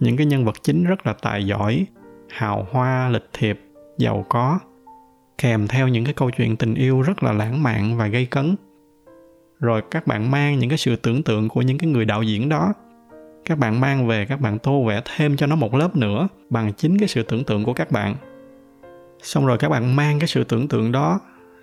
những 0.00 0.16
cái 0.16 0.26
nhân 0.26 0.44
vật 0.44 0.56
chính 0.62 0.84
rất 0.84 1.06
là 1.06 1.12
tài 1.12 1.46
giỏi, 1.46 1.86
hào 2.30 2.66
hoa, 2.70 3.08
lịch 3.08 3.28
thiệp, 3.32 3.60
giàu 3.98 4.26
có, 4.28 4.58
kèm 5.38 5.68
theo 5.68 5.88
những 5.88 6.04
cái 6.04 6.14
câu 6.14 6.30
chuyện 6.30 6.56
tình 6.56 6.74
yêu 6.74 7.02
rất 7.02 7.22
là 7.22 7.32
lãng 7.32 7.62
mạn 7.62 7.96
và 7.98 8.06
gây 8.06 8.26
cấn. 8.26 8.56
Rồi 9.60 9.82
các 9.90 10.06
bạn 10.06 10.30
mang 10.30 10.58
những 10.58 10.68
cái 10.68 10.78
sự 10.78 10.96
tưởng 10.96 11.22
tượng 11.22 11.48
của 11.48 11.62
những 11.62 11.78
cái 11.78 11.90
người 11.90 12.04
đạo 12.04 12.22
diễn 12.22 12.48
đó, 12.48 12.72
các 13.44 13.58
bạn 13.58 13.80
mang 13.80 14.06
về, 14.06 14.26
các 14.26 14.40
bạn 14.40 14.58
tô 14.58 14.84
vẽ 14.84 15.02
thêm 15.16 15.36
cho 15.36 15.46
nó 15.46 15.56
một 15.56 15.74
lớp 15.74 15.96
nữa 15.96 16.28
bằng 16.50 16.72
chính 16.72 16.98
cái 16.98 17.08
sự 17.08 17.22
tưởng 17.22 17.44
tượng 17.44 17.64
của 17.64 17.72
các 17.72 17.90
bạn 17.90 18.16
xong 19.22 19.46
rồi 19.46 19.58
các 19.58 19.68
bạn 19.68 19.96
mang 19.96 20.18
cái 20.18 20.28
sự 20.28 20.44
tưởng 20.44 20.68
tượng 20.68 20.92
đó 20.92 21.20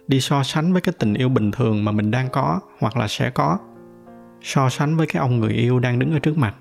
đi 0.08 0.22
so 0.22 0.44
sánh 0.44 0.74
với 0.74 0.82
cái 0.82 0.94
tình 1.00 1.14
yêu 1.14 1.30
bình 1.30 1.52
thường 1.52 1.86
mà 1.86 1.92
mình 1.92 2.12
đang 2.12 2.30
có 2.30 2.60
hoặc 2.80 2.98
là 2.98 3.08
sẽ 3.08 3.30
có. 3.30 3.58
So 4.42 4.70
sánh 4.70 4.98
với 4.98 5.08
cái 5.08 5.20
ông 5.20 5.40
người 5.40 5.54
yêu 5.54 5.80
đang 5.80 6.00
đứng 6.00 6.12
ở 6.12 6.20
trước 6.20 6.38
mặt. 6.38 6.56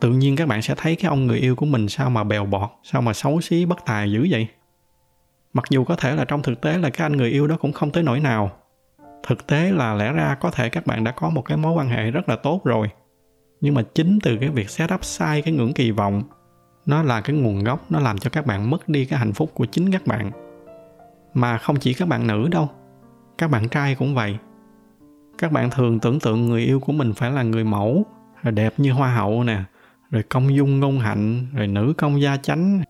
Tự 0.00 0.10
nhiên 0.10 0.36
các 0.36 0.48
bạn 0.48 0.62
sẽ 0.62 0.74
thấy 0.76 0.96
cái 0.96 1.08
ông 1.08 1.26
người 1.26 1.38
yêu 1.38 1.56
của 1.56 1.66
mình 1.66 1.88
sao 1.88 2.10
mà 2.10 2.24
bèo 2.24 2.46
bọt, 2.46 2.70
sao 2.82 3.02
mà 3.02 3.12
xấu 3.12 3.40
xí, 3.40 3.66
bất 3.66 3.78
tài 3.86 4.12
dữ 4.12 4.26
vậy? 4.30 4.48
Mặc 5.52 5.64
dù 5.70 5.84
có 5.84 5.96
thể 5.96 6.14
là 6.14 6.24
trong 6.24 6.42
thực 6.42 6.60
tế 6.60 6.78
là 6.78 6.90
cái 6.90 7.06
anh 7.06 7.16
người 7.16 7.30
yêu 7.30 7.46
đó 7.46 7.56
cũng 7.60 7.72
không 7.72 7.90
tới 7.90 8.02
nỗi 8.02 8.20
nào. 8.20 8.50
Thực 9.26 9.46
tế 9.46 9.72
là 9.72 9.94
lẽ 9.94 10.12
ra 10.12 10.36
có 10.40 10.50
thể 10.50 10.68
các 10.68 10.86
bạn 10.86 11.04
đã 11.04 11.10
có 11.10 11.30
một 11.30 11.42
cái 11.42 11.56
mối 11.56 11.72
quan 11.72 11.88
hệ 11.88 12.10
rất 12.10 12.28
là 12.28 12.36
tốt 12.36 12.60
rồi. 12.64 12.88
Nhưng 13.60 13.74
mà 13.74 13.82
chính 13.94 14.18
từ 14.22 14.36
cái 14.36 14.48
việc 14.48 14.70
set 14.70 14.94
up 14.94 15.04
sai 15.04 15.42
cái 15.42 15.54
ngưỡng 15.54 15.72
kỳ 15.72 15.90
vọng 15.90 16.22
nó 16.86 17.02
là 17.02 17.20
cái 17.20 17.36
nguồn 17.36 17.64
gốc, 17.64 17.90
nó 17.90 18.00
làm 18.00 18.18
cho 18.18 18.30
các 18.30 18.46
bạn 18.46 18.70
mất 18.70 18.88
đi 18.88 19.04
cái 19.04 19.18
hạnh 19.18 19.32
phúc 19.32 19.50
của 19.54 19.66
chính 19.66 19.92
các 19.92 20.06
bạn. 20.06 20.30
Mà 21.34 21.58
không 21.58 21.76
chỉ 21.76 21.94
các 21.94 22.08
bạn 22.08 22.26
nữ 22.26 22.48
đâu, 22.48 22.68
các 23.38 23.50
bạn 23.50 23.68
trai 23.68 23.94
cũng 23.94 24.14
vậy. 24.14 24.38
Các 25.38 25.52
bạn 25.52 25.70
thường 25.70 26.00
tưởng 26.00 26.20
tượng 26.20 26.48
người 26.48 26.62
yêu 26.62 26.80
của 26.80 26.92
mình 26.92 27.12
phải 27.12 27.30
là 27.30 27.42
người 27.42 27.64
mẫu, 27.64 28.06
rồi 28.42 28.52
đẹp 28.52 28.74
như 28.76 28.92
hoa 28.92 29.14
hậu 29.14 29.44
nè, 29.44 29.62
rồi 30.10 30.22
công 30.22 30.54
dung 30.54 30.80
ngôn 30.80 30.98
hạnh, 30.98 31.46
rồi 31.54 31.66
nữ 31.66 31.92
công 31.98 32.22
gia 32.22 32.36
chánh. 32.36 32.82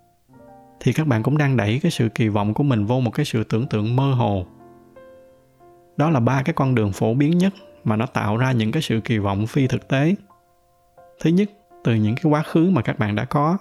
Thì 0.80 0.92
các 0.92 1.06
bạn 1.06 1.22
cũng 1.22 1.38
đang 1.38 1.56
đẩy 1.56 1.80
cái 1.82 1.90
sự 1.90 2.08
kỳ 2.08 2.28
vọng 2.28 2.54
của 2.54 2.62
mình 2.62 2.86
vô 2.86 3.00
một 3.00 3.10
cái 3.10 3.26
sự 3.26 3.44
tưởng 3.44 3.66
tượng 3.66 3.96
mơ 3.96 4.12
hồ. 4.12 4.46
Đó 5.96 6.10
là 6.10 6.20
ba 6.20 6.42
cái 6.42 6.54
con 6.54 6.74
đường 6.74 6.92
phổ 6.92 7.14
biến 7.14 7.38
nhất 7.38 7.54
mà 7.84 7.96
nó 7.96 8.06
tạo 8.06 8.36
ra 8.36 8.52
những 8.52 8.72
cái 8.72 8.82
sự 8.82 9.00
kỳ 9.04 9.18
vọng 9.18 9.46
phi 9.46 9.66
thực 9.66 9.88
tế. 9.88 10.14
Thứ 11.20 11.30
nhất, 11.30 11.50
từ 11.84 11.94
những 11.94 12.14
cái 12.14 12.32
quá 12.32 12.42
khứ 12.42 12.70
mà 12.70 12.82
các 12.82 12.98
bạn 12.98 13.16
đã 13.16 13.24
có 13.24 13.58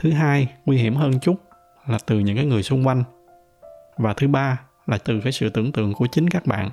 thứ 0.00 0.10
hai, 0.10 0.48
nguy 0.66 0.76
hiểm 0.76 0.96
hơn 0.96 1.20
chút 1.20 1.36
là 1.86 1.98
từ 2.06 2.18
những 2.18 2.36
cái 2.36 2.44
người 2.44 2.62
xung 2.62 2.86
quanh. 2.86 3.04
Và 3.96 4.12
thứ 4.12 4.28
ba 4.28 4.60
là 4.86 4.98
từ 4.98 5.20
cái 5.20 5.32
sự 5.32 5.48
tưởng 5.48 5.72
tượng 5.72 5.92
của 5.92 6.06
chính 6.12 6.30
các 6.30 6.46
bạn. 6.46 6.70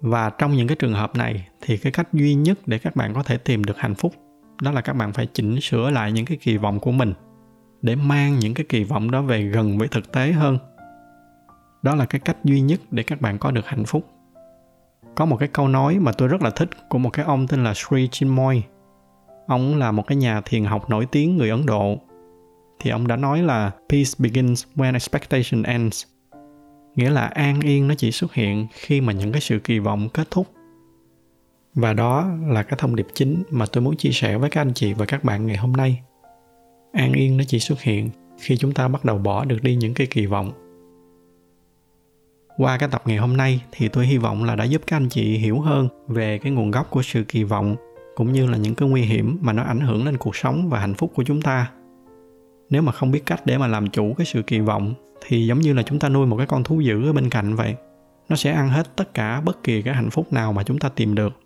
Và 0.00 0.30
trong 0.30 0.52
những 0.52 0.68
cái 0.68 0.76
trường 0.76 0.94
hợp 0.94 1.16
này 1.16 1.48
thì 1.60 1.76
cái 1.76 1.92
cách 1.92 2.08
duy 2.12 2.34
nhất 2.34 2.58
để 2.66 2.78
các 2.78 2.96
bạn 2.96 3.14
có 3.14 3.22
thể 3.22 3.38
tìm 3.38 3.64
được 3.64 3.78
hạnh 3.78 3.94
phúc, 3.94 4.14
đó 4.62 4.70
là 4.70 4.80
các 4.80 4.92
bạn 4.92 5.12
phải 5.12 5.28
chỉnh 5.32 5.60
sửa 5.60 5.90
lại 5.90 6.12
những 6.12 6.26
cái 6.26 6.38
kỳ 6.40 6.56
vọng 6.56 6.80
của 6.80 6.92
mình 6.92 7.12
để 7.82 7.96
mang 7.96 8.38
những 8.38 8.54
cái 8.54 8.66
kỳ 8.68 8.84
vọng 8.84 9.10
đó 9.10 9.22
về 9.22 9.42
gần 9.42 9.78
với 9.78 9.88
thực 9.88 10.12
tế 10.12 10.32
hơn. 10.32 10.58
Đó 11.82 11.94
là 11.94 12.06
cái 12.06 12.20
cách 12.20 12.36
duy 12.44 12.60
nhất 12.60 12.80
để 12.90 13.02
các 13.02 13.20
bạn 13.20 13.38
có 13.38 13.50
được 13.50 13.66
hạnh 13.66 13.84
phúc. 13.84 14.06
Có 15.14 15.24
một 15.24 15.36
cái 15.36 15.48
câu 15.48 15.68
nói 15.68 15.98
mà 15.98 16.12
tôi 16.12 16.28
rất 16.28 16.42
là 16.42 16.50
thích 16.50 16.68
của 16.88 16.98
một 16.98 17.10
cái 17.10 17.24
ông 17.24 17.46
tên 17.46 17.64
là 17.64 17.74
Sri 17.74 18.08
Chinmoy. 18.08 18.62
Ông 19.46 19.78
là 19.78 19.92
một 19.92 20.06
cái 20.06 20.16
nhà 20.16 20.40
thiền 20.40 20.64
học 20.64 20.90
nổi 20.90 21.06
tiếng 21.12 21.36
người 21.36 21.50
Ấn 21.50 21.66
Độ 21.66 21.98
thì 22.80 22.90
ông 22.90 23.06
đã 23.06 23.16
nói 23.16 23.42
là 23.42 23.70
peace 23.88 24.10
begins 24.18 24.64
when 24.76 24.92
expectation 24.92 25.62
ends. 25.62 26.04
Nghĩa 26.96 27.10
là 27.10 27.26
an 27.26 27.60
yên 27.60 27.88
nó 27.88 27.94
chỉ 27.94 28.12
xuất 28.12 28.34
hiện 28.34 28.66
khi 28.72 29.00
mà 29.00 29.12
những 29.12 29.32
cái 29.32 29.40
sự 29.40 29.58
kỳ 29.58 29.78
vọng 29.78 30.08
kết 30.08 30.30
thúc. 30.30 30.46
Và 31.74 31.92
đó 31.92 32.30
là 32.46 32.62
cái 32.62 32.78
thông 32.78 32.96
điệp 32.96 33.06
chính 33.14 33.42
mà 33.50 33.66
tôi 33.72 33.82
muốn 33.82 33.96
chia 33.96 34.10
sẻ 34.10 34.38
với 34.38 34.50
các 34.50 34.60
anh 34.60 34.74
chị 34.74 34.92
và 34.92 35.06
các 35.06 35.24
bạn 35.24 35.46
ngày 35.46 35.56
hôm 35.56 35.72
nay. 35.72 36.00
An 36.92 37.12
yên 37.12 37.36
nó 37.36 37.44
chỉ 37.46 37.58
xuất 37.58 37.82
hiện 37.82 38.10
khi 38.38 38.56
chúng 38.56 38.72
ta 38.72 38.88
bắt 38.88 39.04
đầu 39.04 39.18
bỏ 39.18 39.44
được 39.44 39.62
đi 39.62 39.76
những 39.76 39.94
cái 39.94 40.06
kỳ 40.06 40.26
vọng. 40.26 40.52
Qua 42.56 42.78
cái 42.78 42.88
tập 42.92 43.02
ngày 43.06 43.16
hôm 43.16 43.36
nay 43.36 43.62
thì 43.72 43.88
tôi 43.88 44.06
hy 44.06 44.18
vọng 44.18 44.44
là 44.44 44.56
đã 44.56 44.64
giúp 44.64 44.82
các 44.86 44.96
anh 44.96 45.08
chị 45.08 45.36
hiểu 45.36 45.60
hơn 45.60 45.88
về 46.08 46.38
cái 46.38 46.52
nguồn 46.52 46.70
gốc 46.70 46.90
của 46.90 47.02
sự 47.02 47.24
kỳ 47.24 47.44
vọng, 47.44 47.76
cũng 48.16 48.32
như 48.32 48.46
là 48.46 48.58
những 48.58 48.74
cái 48.74 48.88
nguy 48.88 49.02
hiểm 49.02 49.38
mà 49.40 49.52
nó 49.52 49.62
ảnh 49.62 49.80
hưởng 49.80 50.04
lên 50.04 50.16
cuộc 50.16 50.36
sống 50.36 50.68
và 50.68 50.80
hạnh 50.80 50.94
phúc 50.94 51.12
của 51.14 51.24
chúng 51.24 51.42
ta 51.42 51.70
nếu 52.70 52.82
mà 52.82 52.92
không 52.92 53.10
biết 53.10 53.26
cách 53.26 53.42
để 53.44 53.58
mà 53.58 53.66
làm 53.66 53.90
chủ 53.90 54.14
cái 54.18 54.26
sự 54.26 54.42
kỳ 54.42 54.60
vọng, 54.60 54.94
thì 55.26 55.46
giống 55.46 55.58
như 55.58 55.72
là 55.72 55.82
chúng 55.82 55.98
ta 55.98 56.08
nuôi 56.08 56.26
một 56.26 56.36
cái 56.36 56.46
con 56.46 56.64
thú 56.64 56.80
dữ 56.80 57.08
ở 57.08 57.12
bên 57.12 57.30
cạnh 57.30 57.54
vậy. 57.54 57.74
Nó 58.28 58.36
sẽ 58.36 58.52
ăn 58.52 58.68
hết 58.68 58.96
tất 58.96 59.14
cả 59.14 59.40
bất 59.40 59.62
kỳ 59.62 59.82
cái 59.82 59.94
hạnh 59.94 60.10
phúc 60.10 60.32
nào 60.32 60.52
mà 60.52 60.62
chúng 60.62 60.78
ta 60.78 60.88
tìm 60.88 61.14
được. 61.14 61.40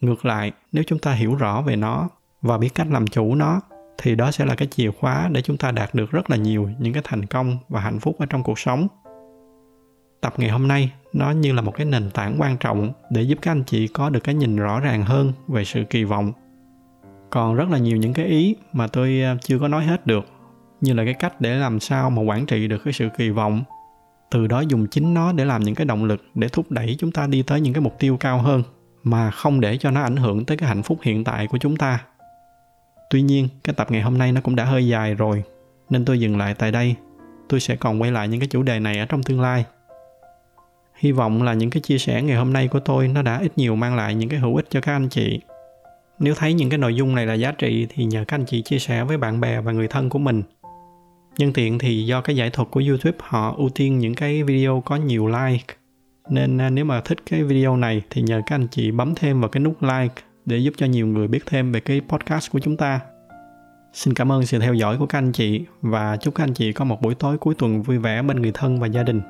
Ngược 0.00 0.24
lại, 0.24 0.52
nếu 0.72 0.84
chúng 0.86 0.98
ta 0.98 1.12
hiểu 1.12 1.34
rõ 1.34 1.62
về 1.62 1.76
nó 1.76 2.08
và 2.42 2.58
biết 2.58 2.74
cách 2.74 2.86
làm 2.90 3.06
chủ 3.06 3.34
nó, 3.34 3.60
thì 3.98 4.14
đó 4.14 4.30
sẽ 4.30 4.44
là 4.44 4.54
cái 4.54 4.68
chìa 4.70 4.90
khóa 4.90 5.28
để 5.32 5.42
chúng 5.42 5.56
ta 5.56 5.70
đạt 5.70 5.94
được 5.94 6.10
rất 6.10 6.30
là 6.30 6.36
nhiều 6.36 6.70
những 6.78 6.92
cái 6.92 7.02
thành 7.06 7.26
công 7.26 7.58
và 7.68 7.80
hạnh 7.80 8.00
phúc 8.00 8.16
ở 8.18 8.26
trong 8.26 8.42
cuộc 8.42 8.58
sống. 8.58 8.88
Tập 10.20 10.34
ngày 10.36 10.50
hôm 10.50 10.68
nay, 10.68 10.92
nó 11.12 11.30
như 11.30 11.52
là 11.52 11.62
một 11.62 11.72
cái 11.76 11.86
nền 11.86 12.10
tảng 12.10 12.36
quan 12.38 12.56
trọng 12.56 12.92
để 13.10 13.22
giúp 13.22 13.38
các 13.42 13.50
anh 13.50 13.62
chị 13.66 13.86
có 13.86 14.10
được 14.10 14.20
cái 14.24 14.34
nhìn 14.34 14.56
rõ 14.56 14.80
ràng 14.80 15.04
hơn 15.04 15.32
về 15.48 15.64
sự 15.64 15.84
kỳ 15.90 16.04
vọng 16.04 16.32
còn 17.30 17.54
rất 17.54 17.68
là 17.70 17.78
nhiều 17.78 17.96
những 17.96 18.12
cái 18.12 18.26
ý 18.26 18.56
mà 18.72 18.86
tôi 18.86 19.20
ờ, 19.20 19.36
chưa 19.40 19.58
có 19.58 19.68
nói 19.68 19.84
hết 19.84 20.06
được, 20.06 20.26
như 20.80 20.92
là 20.92 21.04
cái 21.04 21.14
cách 21.14 21.40
để 21.40 21.54
làm 21.54 21.80
sao 21.80 22.10
mà 22.10 22.22
quản 22.22 22.46
trị 22.46 22.68
được 22.68 22.78
cái 22.84 22.92
sự 22.92 23.08
kỳ 23.18 23.30
vọng. 23.30 23.64
Từ 24.30 24.46
đó 24.46 24.60
dùng 24.60 24.86
chính 24.86 25.14
nó 25.14 25.32
để 25.32 25.44
làm 25.44 25.62
những 25.62 25.74
cái 25.74 25.84
động 25.84 26.04
lực 26.04 26.24
để 26.34 26.48
thúc 26.48 26.70
đẩy 26.70 26.96
chúng 26.98 27.12
ta 27.12 27.26
đi 27.26 27.42
tới 27.42 27.60
những 27.60 27.74
cái 27.74 27.80
mục 27.80 27.96
tiêu 27.98 28.16
cao 28.16 28.38
hơn, 28.38 28.62
mà 29.02 29.30
không 29.30 29.60
để 29.60 29.76
cho 29.76 29.90
nó 29.90 30.02
ảnh 30.02 30.16
hưởng 30.16 30.44
tới 30.44 30.56
cái 30.56 30.68
hạnh 30.68 30.82
phúc 30.82 30.98
hiện 31.02 31.24
tại 31.24 31.46
của 31.46 31.58
chúng 31.58 31.76
ta. 31.76 32.04
Tuy 33.10 33.22
nhiên, 33.22 33.48
cái 33.64 33.74
tập 33.74 33.86
ngày 33.90 34.02
hôm 34.02 34.18
nay 34.18 34.32
nó 34.32 34.40
cũng 34.40 34.56
đã 34.56 34.64
hơi 34.64 34.88
dài 34.88 35.14
rồi, 35.14 35.42
nên 35.90 36.04
tôi 36.04 36.20
dừng 36.20 36.38
lại 36.38 36.54
tại 36.54 36.72
đây. 36.72 36.94
Tôi 37.48 37.60
sẽ 37.60 37.76
còn 37.76 38.02
quay 38.02 38.12
lại 38.12 38.28
những 38.28 38.40
cái 38.40 38.48
chủ 38.48 38.62
đề 38.62 38.80
này 38.80 38.98
ở 38.98 39.06
trong 39.06 39.22
tương 39.22 39.40
lai. 39.40 39.64
Hy 40.96 41.12
vọng 41.12 41.42
là 41.42 41.54
những 41.54 41.70
cái 41.70 41.80
chia 41.80 41.98
sẻ 41.98 42.22
ngày 42.22 42.36
hôm 42.36 42.52
nay 42.52 42.68
của 42.68 42.80
tôi 42.80 43.08
nó 43.08 43.22
đã 43.22 43.38
ít 43.38 43.58
nhiều 43.58 43.76
mang 43.76 43.96
lại 43.96 44.14
những 44.14 44.28
cái 44.28 44.40
hữu 44.40 44.56
ích 44.56 44.66
cho 44.70 44.80
các 44.80 44.92
anh 44.92 45.08
chị 45.08 45.40
nếu 46.18 46.34
thấy 46.34 46.54
những 46.54 46.70
cái 46.70 46.78
nội 46.78 46.94
dung 46.94 47.14
này 47.14 47.26
là 47.26 47.34
giá 47.34 47.52
trị 47.52 47.86
thì 47.90 48.04
nhờ 48.04 48.24
các 48.28 48.36
anh 48.36 48.46
chị 48.46 48.62
chia 48.62 48.78
sẻ 48.78 49.04
với 49.04 49.16
bạn 49.16 49.40
bè 49.40 49.60
và 49.60 49.72
người 49.72 49.88
thân 49.88 50.08
của 50.08 50.18
mình. 50.18 50.42
Nhân 51.38 51.52
tiện 51.52 51.78
thì 51.78 52.06
do 52.06 52.20
cái 52.20 52.36
giải 52.36 52.50
thuật 52.50 52.68
của 52.70 52.82
youtube, 52.88 53.18
họ 53.20 53.54
ưu 53.56 53.68
tiên 53.68 53.98
những 53.98 54.14
cái 54.14 54.42
video 54.42 54.82
có 54.84 54.96
nhiều 54.96 55.26
like. 55.26 55.74
Nên 56.30 56.58
à, 56.58 56.70
nếu 56.70 56.84
mà 56.84 57.00
thích 57.00 57.18
cái 57.30 57.42
video 57.42 57.76
này 57.76 58.02
thì 58.10 58.22
nhờ 58.22 58.40
các 58.46 58.54
anh 58.54 58.66
chị 58.70 58.90
bấm 58.90 59.14
thêm 59.14 59.40
vào 59.40 59.48
cái 59.48 59.60
nút 59.60 59.82
like 59.82 60.22
để 60.44 60.58
giúp 60.58 60.74
cho 60.76 60.86
nhiều 60.86 61.06
người 61.06 61.28
biết 61.28 61.46
thêm 61.46 61.72
về 61.72 61.80
cái 61.80 62.00
podcast 62.08 62.50
của 62.50 62.58
chúng 62.58 62.76
ta. 62.76 63.00
Xin 63.92 64.14
cảm 64.14 64.32
ơn 64.32 64.46
sự 64.46 64.58
theo 64.58 64.74
dõi 64.74 64.98
của 64.98 65.06
các 65.06 65.18
anh 65.18 65.32
chị 65.32 65.64
và 65.82 66.16
chúc 66.16 66.34
các 66.34 66.44
anh 66.44 66.54
chị 66.54 66.72
có 66.72 66.84
một 66.84 67.02
buổi 67.02 67.14
tối 67.14 67.38
cuối 67.38 67.54
tuần 67.54 67.82
vui 67.82 67.98
vẻ 67.98 68.22
bên 68.22 68.42
người 68.42 68.52
thân 68.54 68.80
và 68.80 68.86
gia 68.86 69.02
đình. 69.02 69.20